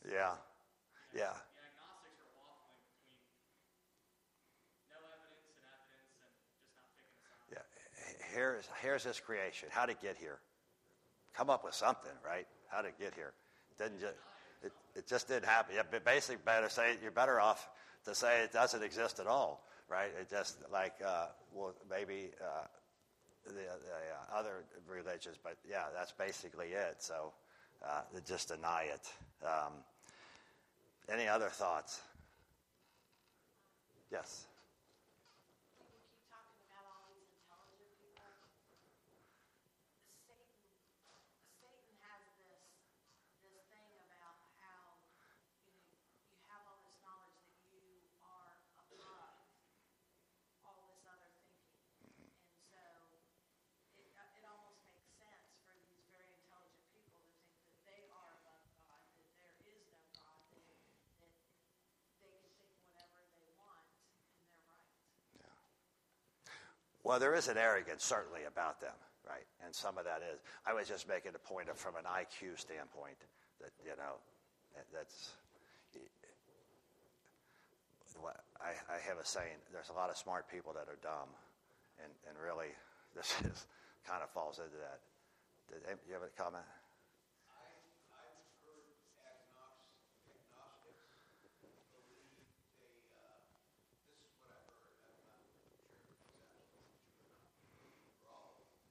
picking 0.00 0.03
a 0.16 0.20
side. 0.20 0.38
Yeah. 1.14 1.32
Here's, 8.34 8.68
here's 8.82 9.04
this 9.04 9.20
creation. 9.20 9.68
How 9.70 9.86
to 9.86 9.94
get 9.94 10.16
here? 10.16 10.38
Come 11.36 11.50
up 11.50 11.64
with 11.64 11.74
something, 11.74 12.10
right? 12.26 12.46
How 12.68 12.82
to 12.82 12.88
get 12.98 13.14
here? 13.14 13.32
Didn't 13.78 14.00
just, 14.00 14.14
it, 14.62 14.72
it 14.96 15.06
just 15.06 15.28
didn't 15.28 15.44
happen. 15.44 15.76
Yeah, 15.76 15.82
but 15.88 16.04
basically, 16.04 16.42
better 16.44 16.68
say 16.68 16.96
you're 17.00 17.12
better 17.12 17.40
off 17.40 17.68
to 18.06 18.14
say 18.14 18.42
it 18.42 18.52
doesn't 18.52 18.82
exist 18.82 19.20
at 19.20 19.28
all, 19.28 19.64
right? 19.88 20.10
It 20.20 20.28
just 20.28 20.58
like 20.72 20.94
uh, 21.04 21.26
well, 21.52 21.74
maybe 21.88 22.30
uh, 22.40 22.66
the, 23.46 23.52
the 23.52 23.58
uh, 23.60 24.36
other 24.36 24.64
religions, 24.88 25.36
but 25.42 25.56
yeah, 25.68 25.84
that's 25.96 26.12
basically 26.12 26.68
it. 26.68 26.96
So 26.98 27.32
uh, 27.86 28.00
just 28.26 28.48
deny 28.48 28.88
it. 28.92 29.08
Um, 29.44 29.72
any 31.08 31.26
other 31.28 31.48
thoughts? 31.48 32.00
Yes. 34.10 34.46
Well, 67.04 67.20
there 67.20 67.34
is 67.34 67.48
an 67.48 67.58
arrogance 67.58 68.02
certainly 68.04 68.40
about 68.48 68.80
them, 68.80 68.96
right? 69.28 69.44
And 69.64 69.74
some 69.74 69.98
of 69.98 70.04
that 70.04 70.22
is. 70.32 70.40
I 70.66 70.72
was 70.72 70.88
just 70.88 71.06
making 71.06 71.32
a 71.36 71.38
point 71.38 71.68
of, 71.68 71.76
from 71.76 71.96
an 71.96 72.04
IQ 72.04 72.58
standpoint 72.58 73.20
that 73.60 73.70
you 73.84 73.92
know 73.96 74.16
that, 74.74 74.86
that's 74.92 75.36
I, 78.64 78.72
I 78.88 78.98
have 79.04 79.20
a 79.20 79.26
saying, 79.28 79.60
there's 79.76 79.92
a 79.92 79.96
lot 79.98 80.08
of 80.08 80.16
smart 80.16 80.48
people 80.48 80.72
that 80.72 80.88
are 80.88 80.96
dumb. 81.04 81.28
And, 82.00 82.08
and 82.24 82.34
really, 82.40 82.72
this 83.16 83.28
is, 83.44 83.68
kind 84.08 84.24
of 84.24 84.32
falls 84.32 84.56
into 84.56 84.80
that. 84.80 85.04
Did 85.68 85.84
you 86.08 86.16
have 86.16 86.24
a 86.24 86.32
comment? 86.32 86.64
I, 87.52 87.64
I've 88.16 88.48
heard 88.64 88.88
agnostics, 89.20 90.24
agnostics 90.28 91.08
believe 91.60 92.28
they, 92.80 92.92
uh, 93.16 93.48
this 94.08 94.20
is 94.20 94.32
what 94.40 94.52
I've 94.52 94.68
heard, 94.68 94.96
I'm 95.08 95.16
not 95.24 95.40
sure 95.40 95.76
if 95.80 95.88
it's 96.04 96.20
absolutely 96.24 96.84
true 97.00 97.16
or 97.20 97.36
not 97.40 97.60
for 98.16 98.28
all 98.28 98.60
of 98.60 98.68
them, 98.68 98.84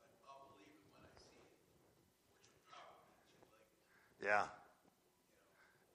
but 0.00 0.12
I'll 0.28 0.48
believe 0.56 0.76
it 0.76 0.88
when 0.92 1.04
I 1.04 1.12
see 1.16 1.32
it, 1.40 1.56
which 1.80 2.04
would 2.44 2.60
probably 2.68 3.16
be 3.16 3.32
too 3.32 3.48
late. 3.52 3.72
Yeah. 4.30 4.44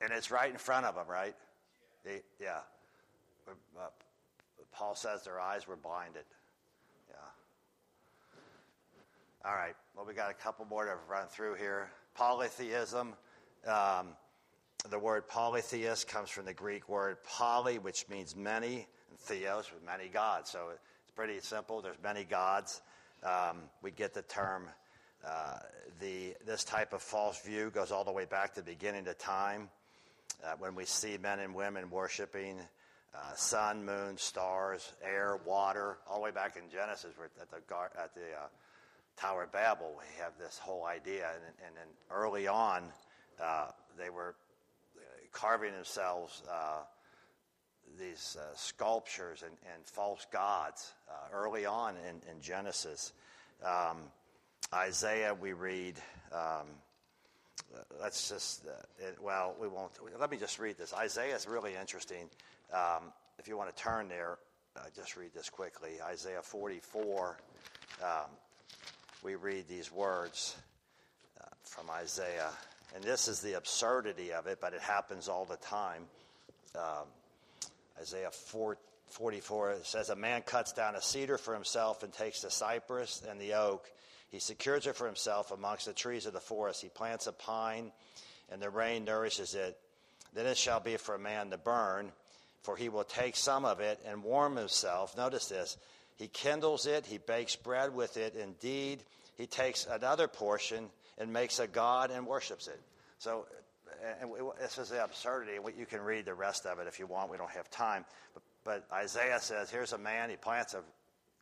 And 0.02 0.12
it's 0.12 0.30
right 0.30 0.52
in 0.52 0.58
front 0.58 0.84
of 0.84 0.94
them, 0.94 1.06
right? 1.08 1.34
They- 2.04 2.22
yeah. 2.38 2.60
Paul 4.72 4.94
says 4.94 5.24
their 5.24 5.40
eyes 5.40 5.66
were 5.66 5.76
blinded. 5.76 6.26
Yeah. 7.08 7.16
All 9.42 9.54
right. 9.54 9.74
Well, 9.94 10.04
we 10.04 10.12
got 10.12 10.30
a 10.30 10.34
couple 10.34 10.66
more 10.66 10.84
to 10.84 10.96
run 11.08 11.28
through 11.28 11.54
here. 11.54 11.90
Polytheism. 12.14 13.14
Um, 13.66 14.08
the 14.90 14.98
word 14.98 15.26
polytheist 15.28 16.08
comes 16.08 16.28
from 16.28 16.44
the 16.44 16.52
Greek 16.52 16.90
word 16.90 17.24
poly, 17.24 17.78
which 17.78 18.06
means 18.10 18.36
many, 18.36 18.86
and 19.08 19.18
theos, 19.18 19.72
with 19.72 19.82
many 19.82 20.08
gods. 20.08 20.50
So 20.50 20.68
it's 20.72 21.12
pretty 21.12 21.40
simple. 21.40 21.80
There's 21.80 22.02
many 22.02 22.24
gods. 22.24 22.82
Um, 23.22 23.70
we 23.80 23.92
get 23.92 24.12
the 24.12 24.22
term. 24.22 24.68
Uh, 25.26 25.58
the 26.00 26.34
this 26.46 26.62
type 26.62 26.92
of 26.92 27.02
false 27.02 27.40
view 27.40 27.70
goes 27.70 27.90
all 27.90 28.04
the 28.04 28.12
way 28.12 28.26
back 28.26 28.54
to 28.54 28.60
the 28.60 28.70
beginning 28.70 29.08
of 29.08 29.18
time, 29.18 29.68
uh, 30.44 30.54
when 30.58 30.74
we 30.74 30.84
see 30.84 31.18
men 31.18 31.40
and 31.40 31.54
women 31.54 31.90
worshiping 31.90 32.60
uh, 33.14 33.34
sun, 33.34 33.84
moon, 33.84 34.16
stars, 34.16 34.92
air, 35.02 35.40
water, 35.44 35.98
all 36.08 36.18
the 36.18 36.22
way 36.22 36.30
back 36.30 36.56
in 36.56 36.70
Genesis, 36.70 37.12
at 37.40 37.50
the 37.50 37.56
at 38.00 38.14
the 38.14 38.20
Tower 39.16 39.44
of 39.44 39.52
Babel, 39.52 39.94
we 39.98 40.22
have 40.22 40.32
this 40.38 40.58
whole 40.58 40.84
idea, 40.84 41.26
and, 41.66 41.74
and 41.78 41.88
early 42.10 42.46
on, 42.46 42.84
uh, 43.42 43.68
they 43.98 44.10
were 44.10 44.36
carving 45.32 45.72
themselves 45.72 46.42
uh, 46.52 46.82
these 47.98 48.36
uh, 48.38 48.54
sculptures 48.54 49.42
and, 49.42 49.56
and 49.74 49.84
false 49.86 50.26
gods 50.30 50.92
early 51.32 51.64
on 51.64 51.94
in, 52.08 52.16
in 52.30 52.40
Genesis. 52.40 53.12
Um, 53.64 54.02
Isaiah, 54.74 55.32
we 55.34 55.52
read. 55.52 55.94
Um, 56.32 56.66
let's 58.00 58.28
just, 58.28 58.66
uh, 58.66 59.06
it, 59.06 59.16
well, 59.22 59.54
we 59.60 59.68
won't. 59.68 59.92
Let 60.18 60.30
me 60.30 60.36
just 60.38 60.58
read 60.58 60.76
this. 60.76 60.92
Isaiah 60.92 61.36
is 61.36 61.46
really 61.46 61.74
interesting. 61.80 62.28
Um, 62.72 63.12
if 63.38 63.46
you 63.46 63.56
want 63.56 63.74
to 63.74 63.82
turn 63.82 64.08
there, 64.08 64.38
uh, 64.76 64.80
just 64.94 65.16
read 65.16 65.30
this 65.34 65.48
quickly. 65.48 65.90
Isaiah 66.02 66.42
44. 66.42 67.38
Um, 68.02 68.08
we 69.22 69.36
read 69.36 69.68
these 69.68 69.92
words 69.92 70.56
uh, 71.40 71.46
from 71.62 71.88
Isaiah. 71.90 72.50
And 72.94 73.04
this 73.04 73.28
is 73.28 73.40
the 73.40 73.54
absurdity 73.54 74.32
of 74.32 74.46
it, 74.46 74.58
but 74.60 74.72
it 74.72 74.80
happens 74.80 75.28
all 75.28 75.44
the 75.44 75.56
time. 75.56 76.02
Um, 76.74 77.06
Isaiah 78.00 78.30
4, 78.30 78.76
44 79.10 79.76
says, 79.84 80.10
A 80.10 80.16
man 80.16 80.42
cuts 80.42 80.72
down 80.72 80.96
a 80.96 81.02
cedar 81.02 81.38
for 81.38 81.54
himself 81.54 82.02
and 82.02 82.12
takes 82.12 82.42
the 82.42 82.50
cypress 82.50 83.22
and 83.28 83.40
the 83.40 83.54
oak. 83.54 83.90
He 84.36 84.40
secures 84.40 84.86
it 84.86 84.96
for 84.96 85.06
himself 85.06 85.50
amongst 85.50 85.86
the 85.86 85.94
trees 85.94 86.26
of 86.26 86.34
the 86.34 86.40
forest. 86.40 86.82
He 86.82 86.90
plants 86.90 87.26
a 87.26 87.32
pine, 87.32 87.90
and 88.52 88.60
the 88.60 88.68
rain 88.68 89.06
nourishes 89.06 89.54
it. 89.54 89.78
Then 90.34 90.44
it 90.44 90.58
shall 90.58 90.78
be 90.78 90.98
for 90.98 91.14
a 91.14 91.18
man 91.18 91.48
to 91.52 91.56
burn, 91.56 92.12
for 92.62 92.76
he 92.76 92.90
will 92.90 93.04
take 93.04 93.34
some 93.34 93.64
of 93.64 93.80
it 93.80 93.98
and 94.04 94.22
warm 94.22 94.56
himself. 94.56 95.16
Notice 95.16 95.48
this. 95.48 95.78
He 96.16 96.28
kindles 96.28 96.84
it, 96.84 97.06
he 97.06 97.16
bakes 97.16 97.56
bread 97.56 97.94
with 97.94 98.18
it. 98.18 98.34
Indeed, 98.34 99.02
he 99.38 99.46
takes 99.46 99.86
another 99.86 100.28
portion 100.28 100.90
and 101.16 101.32
makes 101.32 101.58
a 101.58 101.66
god 101.66 102.10
and 102.10 102.26
worships 102.26 102.68
it. 102.68 102.78
So, 103.18 103.46
and 104.20 104.30
this 104.60 104.76
is 104.76 104.90
the 104.90 105.02
absurdity. 105.02 105.52
You 105.78 105.86
can 105.86 106.02
read 106.02 106.26
the 106.26 106.34
rest 106.34 106.66
of 106.66 106.78
it 106.78 106.86
if 106.86 106.98
you 106.98 107.06
want. 107.06 107.30
We 107.30 107.38
don't 107.38 107.52
have 107.52 107.70
time. 107.70 108.04
But, 108.34 108.42
but 108.64 108.84
Isaiah 108.92 109.40
says 109.40 109.70
here's 109.70 109.94
a 109.94 109.98
man, 109.98 110.28
he 110.28 110.36
plants 110.36 110.74
a 110.74 110.82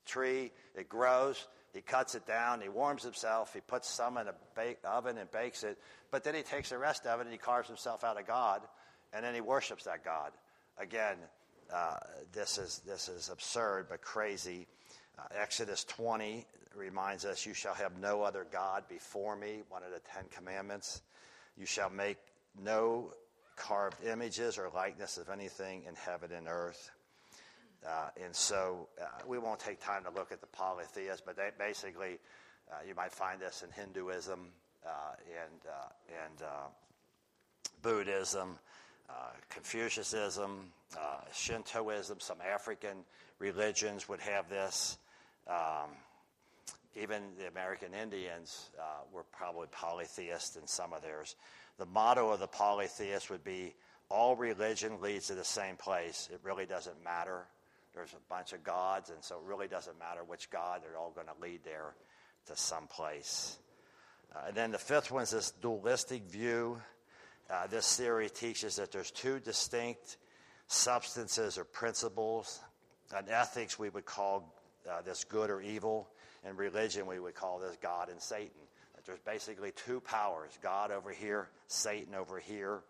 tree, 0.07 0.53
it 0.77 0.89
grows, 0.89 1.45
he 1.75 1.81
cuts 1.81 2.15
it 2.15 2.27
down, 2.27 2.61
he 2.61 2.69
warms 2.69 3.03
himself, 3.03 3.53
he 3.53 3.61
puts 3.61 3.89
some 3.89 4.17
in 4.17 4.29
a 4.29 4.35
bake, 4.55 4.79
oven 4.85 5.19
and 5.19 5.31
bakes 5.31 5.65
it, 5.65 5.77
but 6.11 6.23
then 6.23 6.35
he 6.35 6.43
takes 6.43 6.71
the 6.71 6.79
rest 6.79 7.05
of 7.05 7.21
it 7.21 7.25
and 7.25 7.33
he 7.33 7.39
carves 7.39 7.69
himself 7.69 8.05
out 8.05 8.19
a 8.19 8.23
god, 8.23 8.63
and 9.13 9.25
then 9.25 9.35
he 9.35 9.41
worships 9.41 9.85
that 9.85 10.05
god. 10.05 10.33
Again, 10.79 11.17
uh, 11.73 11.97
this 12.33 12.59
is 12.59 12.81
this 12.87 13.09
is 13.09 13.29
absurd 13.29 13.87
but 13.89 14.03
crazy. 14.03 14.67
Uh, 15.19 15.23
Exodus 15.41 15.85
20 15.85 16.47
reminds 16.75 17.25
us, 17.25 17.47
"You 17.47 17.55
shall 17.55 17.75
have 17.75 17.99
no 17.99 18.23
other 18.23 18.45
god 18.45 18.87
before 18.89 19.37
me." 19.37 19.63
One 19.69 19.83
of 19.83 19.91
the 19.91 20.01
Ten 20.01 20.25
Commandments. 20.29 21.03
You 21.57 21.67
shall 21.67 21.91
make 21.91 22.19
no 22.61 23.13
carved 23.57 24.03
images 24.05 24.59
or 24.59 24.69
likeness 24.71 25.17
of 25.17 25.29
anything 25.31 25.85
in 25.85 25.95
heaven 25.95 26.33
and 26.33 26.49
earth. 26.49 26.91
Uh, 27.87 28.09
and 28.25 28.35
so 28.35 28.89
uh, 29.01 29.05
we 29.27 29.39
won't 29.39 29.61
take 29.61 29.81
time 29.81 30.03
to 30.05 30.11
look 30.11 30.33
at 30.33 30.41
the 30.41 30.47
polytheists, 30.49 31.23
but 31.25 31.37
they 31.37 31.51
basically, 31.59 32.19
uh, 32.71 32.77
you 32.87 32.95
might 32.95 33.13
find 33.13 33.41
this 33.41 33.63
in 33.63 33.71
Hinduism 33.71 34.41
and, 34.85 35.61
and 36.09 36.49
Buddhism, 37.83 38.59
Confucianism, 39.51 40.73
Shintoism, 41.33 42.21
some 42.21 42.39
African 42.41 43.05
religions 43.39 44.09
would 44.09 44.21
have 44.21 44.49
this. 44.49 44.99
Um, 45.49 45.91
even 46.97 47.23
the 47.39 47.49
American 47.49 47.93
Indians 47.93 48.71
uh, 48.79 48.85
were 49.13 49.25
probably 49.33 49.67
polytheists 49.73 50.57
in 50.57 50.67
some 50.67 50.93
of 50.93 51.03
theirs. 51.03 51.37
The 51.79 51.87
motto 51.87 52.31
of 52.31 52.41
the 52.41 52.47
polytheist 52.47 53.31
would 53.31 53.43
be 53.43 53.75
all 54.09 54.37
religion 54.37 55.01
leads 55.01 55.27
to 55.27 55.35
the 55.35 55.45
same 55.45 55.77
place. 55.77 56.29
It 56.33 56.41
really 56.45 56.67
doesn't 56.67 57.03
matter. 57.03 57.47
There's 57.95 58.13
a 58.13 58.29
bunch 58.29 58.53
of 58.53 58.65
gods, 58.65 59.11
and 59.11 59.23
so 59.23 59.37
it 59.37 59.43
really 59.45 59.69
doesn't 59.69 59.99
matter 59.99 60.25
which 60.25 60.51
god, 60.51 60.83
they're 60.83 60.99
all 60.99 61.13
going 61.15 61.29
to 61.29 61.43
lead 61.43 61.61
there 61.65 61.95
to 62.47 62.57
some 62.57 62.87
place. 62.89 63.59
Uh, 64.35 64.49
and 64.49 64.57
then 64.57 64.73
the 64.73 64.79
fifth 64.79 65.11
one 65.11 65.23
is 65.23 65.31
this 65.31 65.53
dualistic 65.53 66.25
view. 66.25 66.81
Uh, 67.49 67.67
this 67.69 67.97
theory 67.97 68.29
teaches 68.29 68.77
that 68.77 68.91
there's 68.91 69.11
two 69.11 69.39
distinct 69.39 70.17
substances 70.67 71.57
or 71.57 71.65
principles. 71.65 72.61
In 73.17 73.29
ethics, 73.31 73.79
we 73.79 73.91
would 73.91 74.07
call 74.07 74.55
uh, 74.91 75.03
this 75.03 75.25
good 75.25 75.51
or 75.51 75.61
evil. 75.61 76.09
In 76.49 76.57
religion, 76.57 77.07
we 77.07 77.21
would 77.21 77.35
call 77.35 77.59
this 77.59 77.77
God 77.81 78.09
and 78.09 78.21
Satan. 78.21 78.51
That 78.97 79.05
there's 79.07 79.21
basically 79.21 79.73
two 79.73 80.01
powers 80.01 80.51
God 80.63 80.91
over 80.91 81.11
here, 81.11 81.49
Satan 81.69 82.15
over 82.15 82.39
here. 82.39 82.81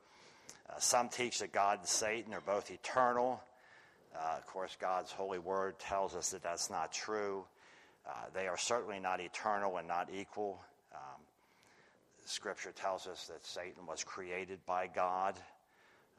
Uh, 0.68 0.78
some 0.78 1.08
teach 1.08 1.40
that 1.40 1.52
God 1.52 1.80
and 1.80 1.88
Satan 1.88 2.32
are 2.32 2.40
both 2.40 2.70
eternal. 2.70 3.42
Uh, 4.14 4.36
of 4.36 4.46
course, 4.46 4.76
God's 4.80 5.10
holy 5.10 5.38
word 5.38 5.78
tells 5.78 6.14
us 6.14 6.30
that 6.30 6.42
that's 6.42 6.70
not 6.70 6.92
true. 6.92 7.44
Uh, 8.06 8.12
they 8.34 8.46
are 8.46 8.56
certainly 8.56 9.00
not 9.00 9.20
eternal 9.20 9.76
and 9.78 9.88
not 9.88 10.08
equal. 10.12 10.60
Um, 10.94 11.20
Scripture 12.24 12.72
tells 12.72 13.06
us 13.06 13.26
that 13.26 13.44
Satan 13.44 13.86
was 13.86 14.04
created 14.04 14.60
by 14.66 14.86
God. 14.86 15.34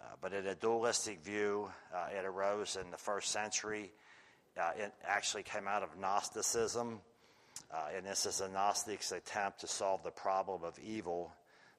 Uh, 0.02 0.06
but 0.22 0.34
in 0.34 0.46
a 0.46 0.56
dualistic 0.56 1.24
view, 1.24 1.70
uh, 1.94 2.08
it 2.18 2.26
arose 2.26 2.78
in 2.80 2.92
the 2.92 2.98
first 2.98 3.32
century. 3.32 3.92
Uh, 4.60 4.72
it 4.78 4.94
actually 5.08 5.44
came 5.44 5.68
out 5.68 5.84
of 5.84 5.98
Gnosticism. 5.98 7.00
Uh, 7.74 7.88
and 7.96 8.06
this 8.06 8.26
is 8.26 8.42
a 8.42 8.50
Gnostic's 8.50 9.12
attempt 9.14 9.62
to 9.62 9.68
solve 9.68 10.04
the 10.04 10.12
problem 10.12 10.64
of 10.64 10.78
evil 10.80 11.32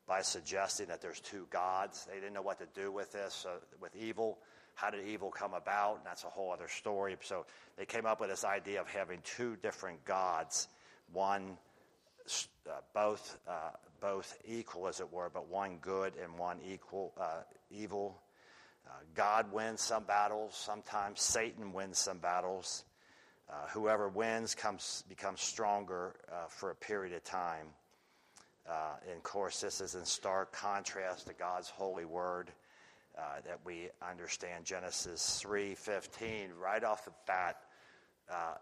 by 0.09 0.23
suggesting 0.23 0.87
that 0.87 1.03
there's 1.03 1.21
two 1.21 1.47
gods. 1.51 2.07
They 2.11 2.15
didn't 2.15 2.33
know 2.33 2.43
what 2.43 2.59
to 2.59 2.81
do 2.81 2.91
with 2.91 3.13
this, 3.13 3.45
with 3.81 3.95
evil. 3.95 4.39
How 4.77 4.91
did 4.91 5.09
evil 5.09 5.31
come 5.31 5.55
about? 5.55 5.97
And 5.97 6.07
that's 6.07 6.25
a 6.25 6.29
whole 6.29 6.53
other 6.53 6.69
story. 6.69 7.17
So 7.23 7.47
they 7.79 7.87
came 7.87 8.05
up 8.05 8.21
with 8.21 8.29
this 8.29 8.45
idea 8.45 8.83
of 8.83 8.89
having 8.89 9.21
two 9.25 9.57
different 9.63 10.05
gods, 10.05 10.69
one 11.13 11.57
uh, 12.69 12.73
both 12.93 13.39
uh, 13.49 13.71
both 14.03 14.37
equal, 14.47 14.87
as 14.87 15.01
it 15.01 15.11
were, 15.11 15.31
but 15.33 15.49
one 15.49 15.79
good 15.81 16.13
and 16.23 16.39
one 16.39 16.59
equal 16.69 17.15
uh, 17.19 17.41
evil. 17.71 18.21
Uh, 18.87 18.91
God 19.15 19.51
wins 19.51 19.81
some 19.81 20.05
battles. 20.05 20.55
Sometimes 20.55 21.23
Satan 21.23 21.73
wins 21.73 21.99
some 21.99 22.19
battles. 22.19 22.85
Uh, 23.49 23.55
whoever 23.73 24.11
wins 24.11 24.55
comes 24.55 25.05
becomes 25.09 25.41
stronger 25.41 26.17
uh, 26.31 26.49
for 26.49 26.71
a 26.71 26.75
period 26.75 27.15
of 27.15 27.25
time. 27.25 27.69
and 29.09 29.17
of 29.17 29.23
course, 29.23 29.63
this 29.63 29.81
is 29.81 29.95
in 29.95 30.05
stark 30.05 30.53
contrast 30.53 31.29
to 31.29 31.33
God's 31.33 31.71
holy 31.71 32.05
word. 32.05 32.51
Uh, 33.19 33.41
that 33.47 33.59
we 33.65 33.89
understand 34.07 34.67
Genesis 34.67 35.43
3:15 35.43 36.49
right 36.61 36.85
off 36.85 37.07
the 37.07 37.13
bat 37.27 37.57
uh, 38.29 38.57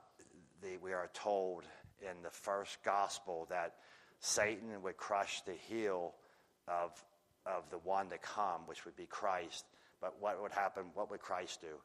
the, 0.62 0.76
we 0.82 0.92
are 0.92 1.10
told 1.12 1.64
in 2.00 2.22
the 2.22 2.30
first 2.30 2.82
gospel 2.84 3.46
that 3.50 3.74
Satan 4.20 4.82
would 4.82 4.96
crush 4.96 5.42
the 5.42 5.52
heel 5.68 6.14
of, 6.68 6.90
of 7.46 7.68
the 7.70 7.78
one 7.78 8.08
to 8.10 8.18
come, 8.18 8.62
which 8.66 8.84
would 8.84 8.96
be 8.96 9.06
Christ. 9.06 9.64
But 10.00 10.14
what 10.20 10.40
would 10.40 10.52
happen? 10.52 10.84
What 10.94 11.10
would 11.10 11.20
Christ 11.20 11.60
do? 11.60 11.76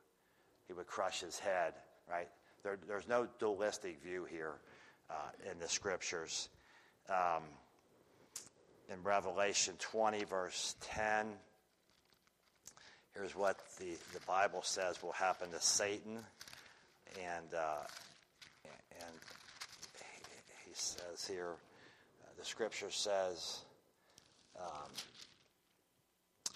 He 0.67 0.73
would 0.73 0.87
crush 0.87 1.21
his 1.21 1.39
head, 1.39 1.73
right? 2.09 2.29
There, 2.63 2.77
there's 2.87 3.07
no 3.07 3.27
dualistic 3.39 4.01
view 4.03 4.25
here 4.29 4.55
uh, 5.09 5.51
in 5.51 5.59
the 5.59 5.67
scriptures. 5.67 6.49
Um, 7.09 7.43
in 8.91 9.03
Revelation 9.03 9.75
20, 9.79 10.23
verse 10.25 10.75
10, 10.81 11.33
here's 13.19 13.35
what 13.35 13.57
the, 13.79 13.97
the 14.13 14.25
Bible 14.25 14.61
says 14.63 15.03
will 15.03 15.11
happen 15.11 15.51
to 15.51 15.59
Satan. 15.59 16.19
And, 17.17 17.53
uh, 17.53 17.83
and 19.01 19.13
he 20.65 20.71
says 20.73 21.27
here, 21.27 21.55
uh, 22.23 22.27
the 22.37 22.45
scripture 22.45 22.91
says, 22.91 23.59
um, 24.57 24.89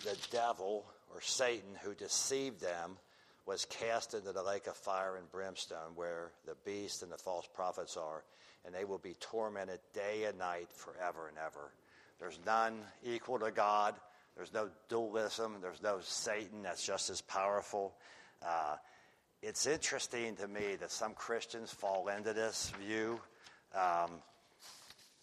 the 0.06 0.18
devil 0.32 0.86
or 1.14 1.20
Satan 1.20 1.70
who 1.84 1.94
deceived 1.96 2.62
them 2.62 2.98
was 3.46 3.66
cast 3.66 4.14
into 4.14 4.32
the 4.32 4.44
lake 4.44 4.68
of 4.68 4.78
fire 4.78 5.18
and 5.18 5.30
brimstone 5.32 5.96
where 5.96 6.32
the 6.46 6.56
beast 6.64 7.04
and 7.04 7.12
the 7.12 7.18
false 7.18 7.48
prophets 7.54 7.98
are, 7.98 8.24
and 8.66 8.74
they 8.74 8.86
will 8.86 9.00
be 9.00 9.16
tormented 9.20 9.80
day 9.94 10.24
and 10.30 10.38
night 10.38 10.70
forever 10.72 11.28
and 11.28 11.38
ever. 11.46 11.74
There's 12.22 12.40
none 12.46 12.80
equal 13.04 13.40
to 13.40 13.52
God. 13.52 13.96
There's 14.36 14.54
no 14.54 14.70
dualism. 14.90 15.58
There's 15.62 15.82
no 15.82 16.00
Satan 16.02 16.64
that's 16.64 16.86
just 16.86 17.10
as 17.10 17.22
powerful. 17.22 17.94
Uh, 18.46 18.76
it's 19.42 19.68
interesting 19.68 20.36
to 20.38 20.48
me 20.48 20.76
that 20.80 20.92
some 20.92 21.14
Christians 21.14 21.72
fall 21.72 22.08
into 22.08 22.34
this 22.34 22.72
view. 22.82 23.20
Um, 23.76 24.12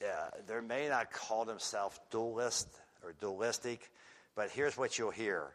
yeah, 0.00 0.28
they 0.46 0.60
may 0.60 0.88
not 0.88 1.12
call 1.12 1.44
themselves 1.44 1.98
dualist 2.10 2.68
or 3.04 3.14
dualistic, 3.20 3.90
but 4.34 4.50
here's 4.50 4.76
what 4.76 4.98
you'll 4.98 5.10
hear. 5.10 5.48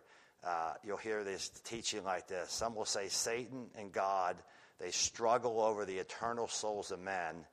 Uh, 0.43 0.73
you'll 0.83 0.97
hear 0.97 1.23
this 1.23 1.49
teaching 1.63 2.03
like 2.03 2.27
this. 2.27 2.51
Some 2.51 2.75
will 2.75 2.85
say 2.85 3.07
Satan 3.07 3.67
and 3.77 3.91
God, 3.91 4.35
they 4.79 4.91
struggle 4.91 5.61
over 5.61 5.85
the 5.85 5.97
eternal 5.97 6.47
souls 6.47 6.91
of 6.91 6.99
men, 6.99 7.45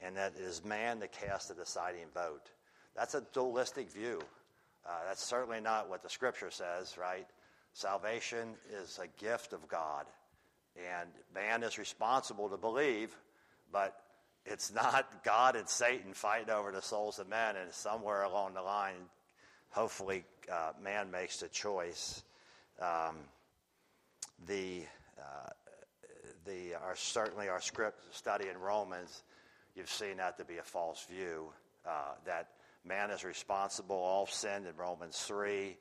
and 0.00 0.16
that 0.16 0.32
it 0.36 0.42
is 0.42 0.64
man 0.64 1.00
that 1.00 1.12
casts 1.12 1.48
the 1.48 1.54
deciding 1.54 2.06
vote. 2.14 2.50
That's 2.96 3.14
a 3.14 3.24
dualistic 3.32 3.90
view. 3.90 4.20
Uh, 4.86 4.90
that's 5.06 5.22
certainly 5.22 5.60
not 5.60 5.88
what 5.88 6.02
the 6.02 6.08
scripture 6.08 6.50
says, 6.50 6.96
right? 6.98 7.26
Salvation 7.72 8.54
is 8.82 8.98
a 9.02 9.22
gift 9.22 9.52
of 9.52 9.68
God, 9.68 10.06
and 10.76 11.08
man 11.34 11.62
is 11.62 11.78
responsible 11.78 12.48
to 12.48 12.56
believe, 12.56 13.14
but 13.72 13.96
it's 14.44 14.72
not 14.72 15.22
God 15.24 15.54
and 15.54 15.68
Satan 15.68 16.14
fighting 16.14 16.50
over 16.50 16.72
the 16.72 16.82
souls 16.82 17.18
of 17.18 17.28
men, 17.28 17.56
and 17.56 17.72
somewhere 17.72 18.22
along 18.22 18.54
the 18.54 18.62
line, 18.62 19.08
hopefully, 19.70 20.24
uh, 20.50 20.72
man 20.82 21.10
makes 21.10 21.38
the 21.38 21.48
choice. 21.48 22.22
Um, 22.80 23.16
the 24.46 24.82
uh, 25.18 25.50
the 26.46 26.74
our 26.82 26.96
certainly 26.96 27.48
our 27.48 27.60
script 27.60 28.14
study 28.14 28.48
in 28.48 28.58
Romans, 28.58 29.22
you've 29.76 29.90
seen 29.90 30.16
that 30.16 30.38
to 30.38 30.44
be 30.44 30.56
a 30.56 30.62
false 30.62 31.04
view. 31.04 31.52
Uh, 31.86 32.12
that 32.26 32.48
man 32.84 33.10
is 33.10 33.24
responsible, 33.24 33.96
all 33.96 34.26
sinned 34.26 34.66
in 34.66 34.76
Romans 34.76 35.18
three, 35.18 35.76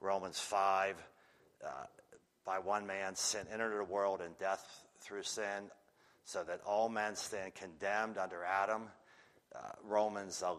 Romans 0.00 0.38
five. 0.38 0.96
Uh, 1.64 1.86
by 2.44 2.58
one 2.58 2.86
man, 2.86 3.14
sin 3.14 3.46
entered 3.52 3.78
the 3.78 3.84
world, 3.84 4.20
and 4.20 4.36
death 4.38 4.84
through 5.00 5.22
sin, 5.22 5.70
so 6.24 6.42
that 6.42 6.60
all 6.66 6.88
men 6.88 7.14
stand 7.14 7.54
condemned 7.54 8.18
under 8.18 8.44
Adam. 8.44 8.82
Uh, 9.54 9.58
Romans 9.84 10.42
uh, 10.42 10.54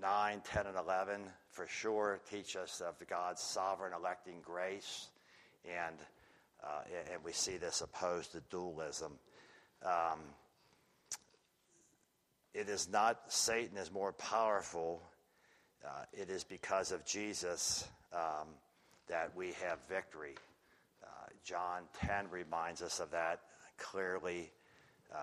9, 0.00 0.42
10, 0.44 0.66
and 0.66 0.76
11 0.76 1.20
for 1.50 1.66
sure 1.66 2.20
teach 2.30 2.56
us 2.56 2.80
of 2.80 2.94
God's 3.08 3.40
sovereign 3.40 3.92
electing 3.92 4.40
grace, 4.42 5.08
and, 5.64 5.96
uh, 6.62 6.82
and 7.12 7.24
we 7.24 7.32
see 7.32 7.56
this 7.56 7.80
opposed 7.80 8.32
to 8.32 8.42
dualism. 8.50 9.12
Um, 9.84 10.20
it 12.54 12.68
is 12.68 12.88
not 12.88 13.20
Satan 13.28 13.76
is 13.76 13.92
more 13.92 14.12
powerful. 14.12 15.02
Uh, 15.84 16.04
it 16.12 16.30
is 16.30 16.44
because 16.44 16.92
of 16.92 17.04
Jesus 17.04 17.86
um, 18.12 18.48
that 19.08 19.36
we 19.36 19.48
have 19.62 19.78
victory. 19.88 20.36
Uh, 21.02 21.06
John 21.44 21.82
10 22.06 22.30
reminds 22.30 22.80
us 22.80 23.00
of 23.00 23.10
that 23.10 23.40
clearly. 23.76 24.50
Uh, 25.12 25.18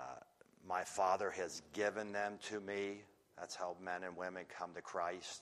my 0.68 0.84
Father 0.84 1.32
has 1.32 1.64
given 1.74 2.12
them 2.12 2.34
to 2.50 2.60
me. 2.60 3.02
That's 3.40 3.56
how 3.56 3.76
men 3.84 4.04
and 4.04 4.16
women 4.16 4.44
come 4.56 4.74
to 4.76 4.82
Christ. 4.82 5.42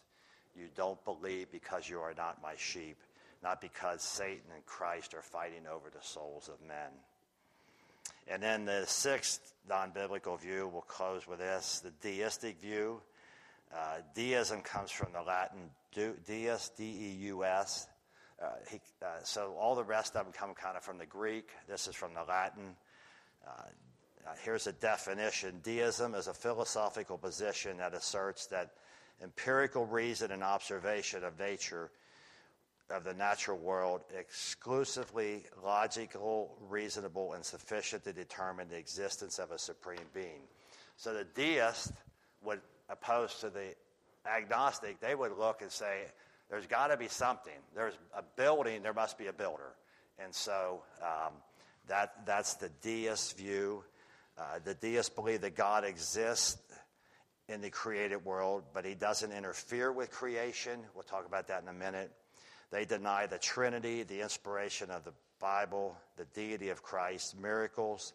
You 0.55 0.67
don't 0.75 1.03
believe 1.03 1.51
because 1.51 1.89
you 1.89 1.99
are 1.99 2.13
not 2.15 2.41
my 2.41 2.53
sheep, 2.55 2.97
not 3.43 3.59
because 3.59 4.01
Satan 4.01 4.51
and 4.55 4.65
Christ 4.65 5.13
are 5.13 5.21
fighting 5.21 5.67
over 5.67 5.89
the 5.89 6.01
souls 6.01 6.49
of 6.49 6.65
men. 6.65 6.91
And 8.29 8.43
then 8.43 8.65
the 8.65 8.85
sixth 8.85 9.53
non 9.67 9.91
biblical 9.91 10.37
view, 10.37 10.69
we'll 10.71 10.83
close 10.83 11.27
with 11.27 11.39
this 11.39 11.81
the 11.83 11.91
deistic 12.07 12.61
view. 12.61 13.01
Uh, 13.73 13.97
deism 14.15 14.61
comes 14.61 14.91
from 14.91 15.11
the 15.13 15.21
Latin 15.21 15.69
deus, 16.25 16.71
D 16.77 16.83
E 16.83 17.25
U 17.27 17.43
S. 17.43 17.87
Uh, 18.41 18.45
uh, 19.01 19.05
so 19.23 19.55
all 19.59 19.75
the 19.75 19.83
rest 19.83 20.15
of 20.15 20.23
them 20.25 20.33
come 20.33 20.53
kind 20.53 20.77
of 20.77 20.83
from 20.83 20.97
the 20.97 21.05
Greek. 21.05 21.49
This 21.67 21.87
is 21.87 21.95
from 21.95 22.13
the 22.13 22.23
Latin. 22.23 22.75
Uh, 23.45 23.51
uh, 24.27 24.31
here's 24.43 24.67
a 24.67 24.73
definition 24.73 25.59
Deism 25.63 26.13
is 26.15 26.27
a 26.27 26.33
philosophical 26.33 27.17
position 27.17 27.77
that 27.77 27.93
asserts 27.93 28.45
that 28.47 28.71
empirical 29.23 29.85
reason 29.85 30.31
and 30.31 30.43
observation 30.43 31.23
of 31.23 31.37
nature, 31.39 31.91
of 32.89 33.03
the 33.03 33.13
natural 33.13 33.57
world, 33.57 34.01
exclusively 34.17 35.43
logical, 35.63 36.57
reasonable, 36.69 37.33
and 37.33 37.45
sufficient 37.45 38.03
to 38.03 38.13
determine 38.13 38.67
the 38.69 38.77
existence 38.77 39.39
of 39.39 39.51
a 39.51 39.59
supreme 39.59 39.99
being. 40.13 40.41
So 40.97 41.13
the 41.13 41.23
deist 41.23 41.91
would, 42.43 42.61
opposed 42.89 43.41
to 43.41 43.49
the 43.49 43.75
agnostic, 44.25 44.99
they 44.99 45.15
would 45.15 45.37
look 45.37 45.61
and 45.61 45.71
say, 45.71 46.05
there's 46.49 46.65
got 46.65 46.87
to 46.87 46.97
be 46.97 47.07
something. 47.07 47.53
There's 47.75 47.93
a 48.17 48.23
building, 48.35 48.81
there 48.81 48.93
must 48.93 49.17
be 49.17 49.27
a 49.27 49.33
builder. 49.33 49.75
And 50.17 50.33
so 50.33 50.81
um, 51.01 51.33
that, 51.87 52.25
that's 52.25 52.55
the 52.55 52.69
deist 52.81 53.37
view. 53.37 53.83
Uh, 54.37 54.59
the 54.63 54.73
deists 54.73 55.09
believe 55.09 55.41
that 55.41 55.55
God 55.55 55.83
exists 55.83 56.57
in 57.47 57.61
the 57.61 57.69
created 57.69 58.25
world, 58.25 58.63
but 58.73 58.85
he 58.85 58.95
doesn't 58.95 59.31
interfere 59.31 59.91
with 59.91 60.11
creation. 60.11 60.79
We'll 60.93 61.03
talk 61.03 61.25
about 61.25 61.47
that 61.47 61.61
in 61.61 61.67
a 61.67 61.73
minute. 61.73 62.11
They 62.71 62.85
deny 62.85 63.25
the 63.25 63.37
Trinity, 63.37 64.03
the 64.03 64.21
inspiration 64.21 64.91
of 64.91 65.03
the 65.03 65.13
Bible, 65.39 65.97
the 66.17 66.25
deity 66.33 66.69
of 66.69 66.83
Christ, 66.83 67.39
miracles, 67.39 68.13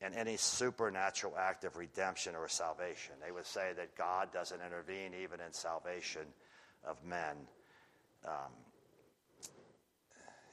and 0.00 0.14
any 0.14 0.36
supernatural 0.36 1.34
act 1.38 1.64
of 1.64 1.76
redemption 1.76 2.34
or 2.36 2.48
salvation. 2.48 3.14
They 3.24 3.32
would 3.32 3.46
say 3.46 3.72
that 3.76 3.96
God 3.96 4.32
doesn't 4.32 4.60
intervene 4.64 5.12
even 5.22 5.40
in 5.40 5.52
salvation 5.52 6.22
of 6.86 7.02
men. 7.04 7.36
Um, 8.24 8.52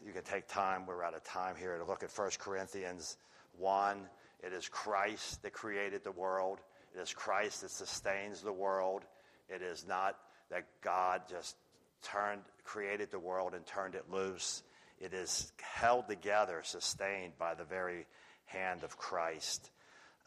you 0.05 0.13
can 0.13 0.23
take 0.23 0.47
time, 0.47 0.85
we're 0.85 1.03
out 1.03 1.13
of 1.13 1.23
time 1.23 1.55
here, 1.55 1.77
to 1.77 1.83
look 1.83 2.03
at 2.03 2.11
1 2.11 2.31
Corinthians 2.39 3.17
1 3.57 4.07
it 4.43 4.53
is 4.53 4.67
Christ 4.67 5.43
that 5.43 5.53
created 5.53 6.03
the 6.03 6.11
world. 6.11 6.59
It 6.95 6.99
is 6.99 7.13
Christ 7.13 7.61
that 7.61 7.71
sustains 7.71 8.41
the 8.41 8.51
world. 8.51 9.03
It 9.49 9.61
is 9.61 9.85
not 9.87 10.17
that 10.49 10.65
God 10.81 11.21
just 11.29 11.55
turned, 12.01 12.41
created 12.63 13.11
the 13.11 13.19
world 13.19 13.53
and 13.53 13.65
turned 13.65 13.95
it 13.95 14.05
loose. 14.09 14.63
It 14.99 15.13
is 15.13 15.51
held 15.61 16.07
together, 16.07 16.61
sustained 16.63 17.33
by 17.39 17.55
the 17.55 17.63
very 17.63 18.05
hand 18.45 18.83
of 18.83 18.97
Christ. 18.97 19.71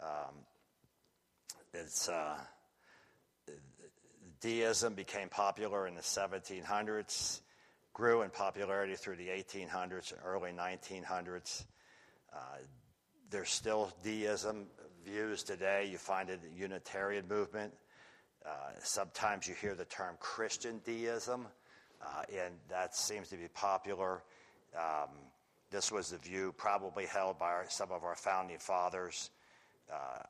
Um, 0.03 0.35
it's 1.73 2.09
uh, 2.09 2.39
deism 4.41 4.95
became 4.95 5.29
popular 5.29 5.87
in 5.87 5.95
the 5.95 6.03
1700s, 6.03 7.41
grew 7.93 8.23
in 8.23 8.31
popularity 8.31 8.95
through 8.95 9.17
the 9.17 9.29
1800s, 9.29 10.13
early 10.25 10.53
1900s. 10.53 11.65
Uh, 12.33 12.39
there's 13.31 13.51
still 13.51 13.93
deism 14.03 14.67
views 15.05 15.43
today. 15.43 15.89
You 15.91 15.99
find 15.99 16.31
it 16.31 16.41
in 16.45 16.55
the 16.55 16.61
Unitarian 16.61 17.27
movement. 17.29 17.73
Uh, 18.45 18.51
sometimes 18.83 19.47
you 19.47 19.55
hear 19.55 19.75
the 19.75 19.87
term 19.87 20.17
Christian 20.21 20.81
deism, 20.85 21.47
and 22.33 22.55
that 22.69 22.95
seems 22.95 23.29
to 23.29 23.37
be 23.37 23.49
popular. 23.49 24.23
Um, 24.77 25.11
this 25.71 25.91
was 25.91 26.11
the 26.11 26.19
view 26.19 26.55
probably 26.57 27.07
held 27.07 27.39
by 27.39 27.47
our, 27.47 27.67
some 27.69 27.91
of 27.91 28.05
our 28.05 28.17
founding 28.17 28.59
fathers 28.59 29.31
uh, 29.93 30.23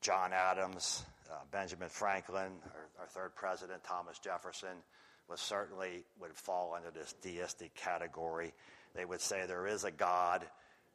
John 0.00 0.32
Adams, 0.32 1.04
uh, 1.30 1.34
Benjamin 1.52 1.88
Franklin, 1.88 2.52
our, 2.74 3.02
our, 3.02 3.06
third 3.06 3.34
president, 3.36 3.84
Thomas 3.84 4.18
Jefferson, 4.18 4.82
was 5.28 5.40
certainly 5.40 6.04
would 6.20 6.34
fall 6.34 6.74
under 6.74 6.90
this 6.90 7.14
deistic 7.22 7.74
category. 7.74 8.52
They 8.94 9.04
would 9.04 9.20
say 9.20 9.44
there 9.46 9.66
is 9.66 9.84
a 9.84 9.90
God 9.90 10.44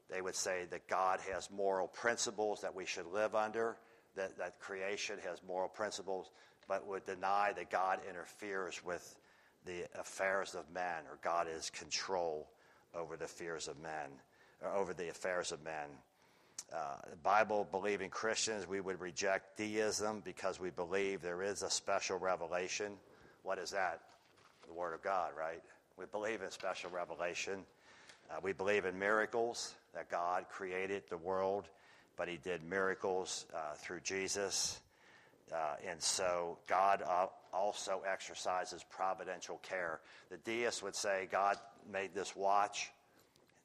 they 0.10 0.22
would 0.22 0.36
say 0.36 0.66
that 0.70 0.88
God 0.88 1.20
has 1.32 1.50
moral 1.50 1.88
principles 1.88 2.62
that 2.62 2.76
we 2.76 2.86
should 2.86 3.08
live 3.08 3.34
under, 3.34 3.78
that, 4.16 4.38
that 4.38 4.60
creation 4.60 5.18
has 5.28 5.42
moral 5.48 5.70
principles, 5.70 6.30
but 6.68 6.86
would 6.88 7.06
deny 7.06 7.54
that 7.56 7.72
God 7.72 8.00
interferes 8.08 8.84
with 8.84 9.16
the 9.66 9.86
affairs 10.00 10.56
of 10.56 10.64
men 10.74 11.04
or 11.10 11.18
God 11.24 11.48
is 11.54 11.70
control 11.70 12.48
over 12.94 13.18
the 13.18 13.28
fears 13.28 13.68
of 13.68 13.80
men, 13.82 14.10
or 14.64 14.74
over 14.74 14.94
the 14.94 15.10
affairs 15.10 15.52
of 15.52 15.64
men. 15.64 15.88
Uh, 16.74 16.96
Bible 17.24 17.68
believing 17.70 18.10
Christians, 18.10 18.68
we 18.68 18.82
would 18.82 19.00
reject 19.00 19.58
deism 19.58 20.22
because 20.24 20.60
we 20.60 20.70
believe 20.70 21.22
there 21.22 21.44
is 21.44 21.62
a 21.62 21.70
special 21.70 22.18
revelation. 22.18 22.94
What 23.44 23.60
is 23.60 23.72
that? 23.72 24.02
The 24.68 24.74
Word 24.74 24.94
of 24.94 25.04
God, 25.04 25.32
right? 25.38 25.62
We 25.98 26.06
believe 26.12 26.42
in 26.42 26.50
special 26.52 26.90
revelation. 26.90 27.66
Uh, 28.32 28.36
we 28.42 28.54
believe 28.54 28.86
in 28.86 28.98
miracles, 28.98 29.76
that 29.94 30.10
God 30.10 30.46
created 30.50 31.04
the 31.10 31.18
world, 31.18 31.70
but 32.18 32.28
He 32.28 32.38
did 32.38 32.64
miracles 32.64 33.46
uh, 33.54 33.76
through 33.76 34.00
Jesus. 34.02 34.80
Uh, 35.54 35.76
and 35.88 36.02
so 36.02 36.58
God 36.68 37.04
uh, 37.08 37.28
also 37.54 38.02
exercises 38.10 38.84
providential 38.90 39.60
care. 39.62 40.00
The 40.30 40.38
deists 40.38 40.82
would 40.82 40.96
say 40.96 41.28
God 41.32 41.58
made 41.92 42.14
this 42.14 42.36
watch. 42.36 42.90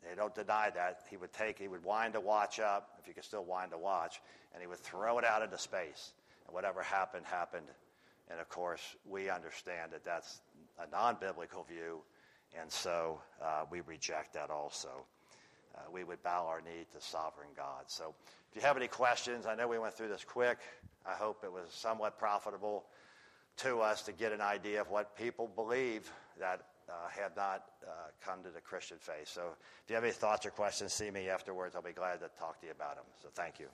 They 0.08 0.14
don't 0.14 0.34
deny 0.34 0.70
that. 0.74 1.02
He 1.10 1.16
would 1.16 1.32
take, 1.32 1.58
he 1.58 1.68
would 1.68 1.84
wind 1.84 2.14
a 2.16 2.20
watch 2.20 2.60
up, 2.60 2.98
if 3.00 3.08
you 3.08 3.14
could 3.14 3.24
still 3.24 3.44
wind 3.44 3.72
a 3.72 3.78
watch, 3.78 4.20
and 4.52 4.60
he 4.60 4.66
would 4.66 4.78
throw 4.78 5.18
it 5.18 5.24
out 5.24 5.42
into 5.42 5.58
space. 5.58 6.12
And 6.46 6.54
whatever 6.54 6.82
happened, 6.82 7.26
happened. 7.26 7.66
And 8.30 8.40
of 8.40 8.48
course, 8.48 8.96
we 9.08 9.28
understand 9.28 9.92
that 9.92 10.04
that's 10.04 10.40
a 10.78 10.90
non 10.90 11.16
biblical 11.20 11.64
view, 11.64 12.00
and 12.58 12.70
so 12.70 13.20
uh, 13.42 13.64
we 13.70 13.80
reject 13.80 14.34
that 14.34 14.50
also. 14.50 15.04
Uh, 15.74 15.80
we 15.92 16.04
would 16.04 16.22
bow 16.22 16.46
our 16.46 16.60
knee 16.60 16.86
to 16.92 17.00
sovereign 17.00 17.50
God. 17.56 17.84
So 17.86 18.14
if 18.50 18.56
you 18.56 18.62
have 18.62 18.76
any 18.76 18.88
questions, 18.88 19.46
I 19.46 19.54
know 19.54 19.68
we 19.68 19.78
went 19.78 19.94
through 19.94 20.08
this 20.08 20.24
quick. 20.24 20.58
I 21.06 21.12
hope 21.12 21.44
it 21.44 21.52
was 21.52 21.68
somewhat 21.70 22.18
profitable 22.18 22.84
to 23.58 23.80
us 23.80 24.02
to 24.02 24.12
get 24.12 24.32
an 24.32 24.40
idea 24.40 24.80
of 24.80 24.90
what 24.90 25.16
people 25.16 25.50
believe 25.54 26.10
that 26.38 26.62
uh, 26.88 26.92
have 27.08 27.36
not 27.36 27.64
uh, 27.86 27.90
come 28.24 28.42
to 28.42 28.50
the 28.50 28.60
Christian 28.60 28.96
faith. 28.98 29.28
So 29.28 29.42
if 29.84 29.88
you 29.88 29.94
have 29.94 30.04
any 30.04 30.12
thoughts 30.12 30.46
or 30.46 30.50
questions, 30.50 30.92
see 30.92 31.10
me 31.10 31.28
afterwards. 31.28 31.76
I'll 31.76 31.82
be 31.82 31.92
glad 31.92 32.20
to 32.20 32.30
talk 32.38 32.60
to 32.60 32.66
you 32.66 32.72
about 32.72 32.96
them. 32.96 33.04
So 33.22 33.28
thank 33.32 33.60
you. 33.60 33.66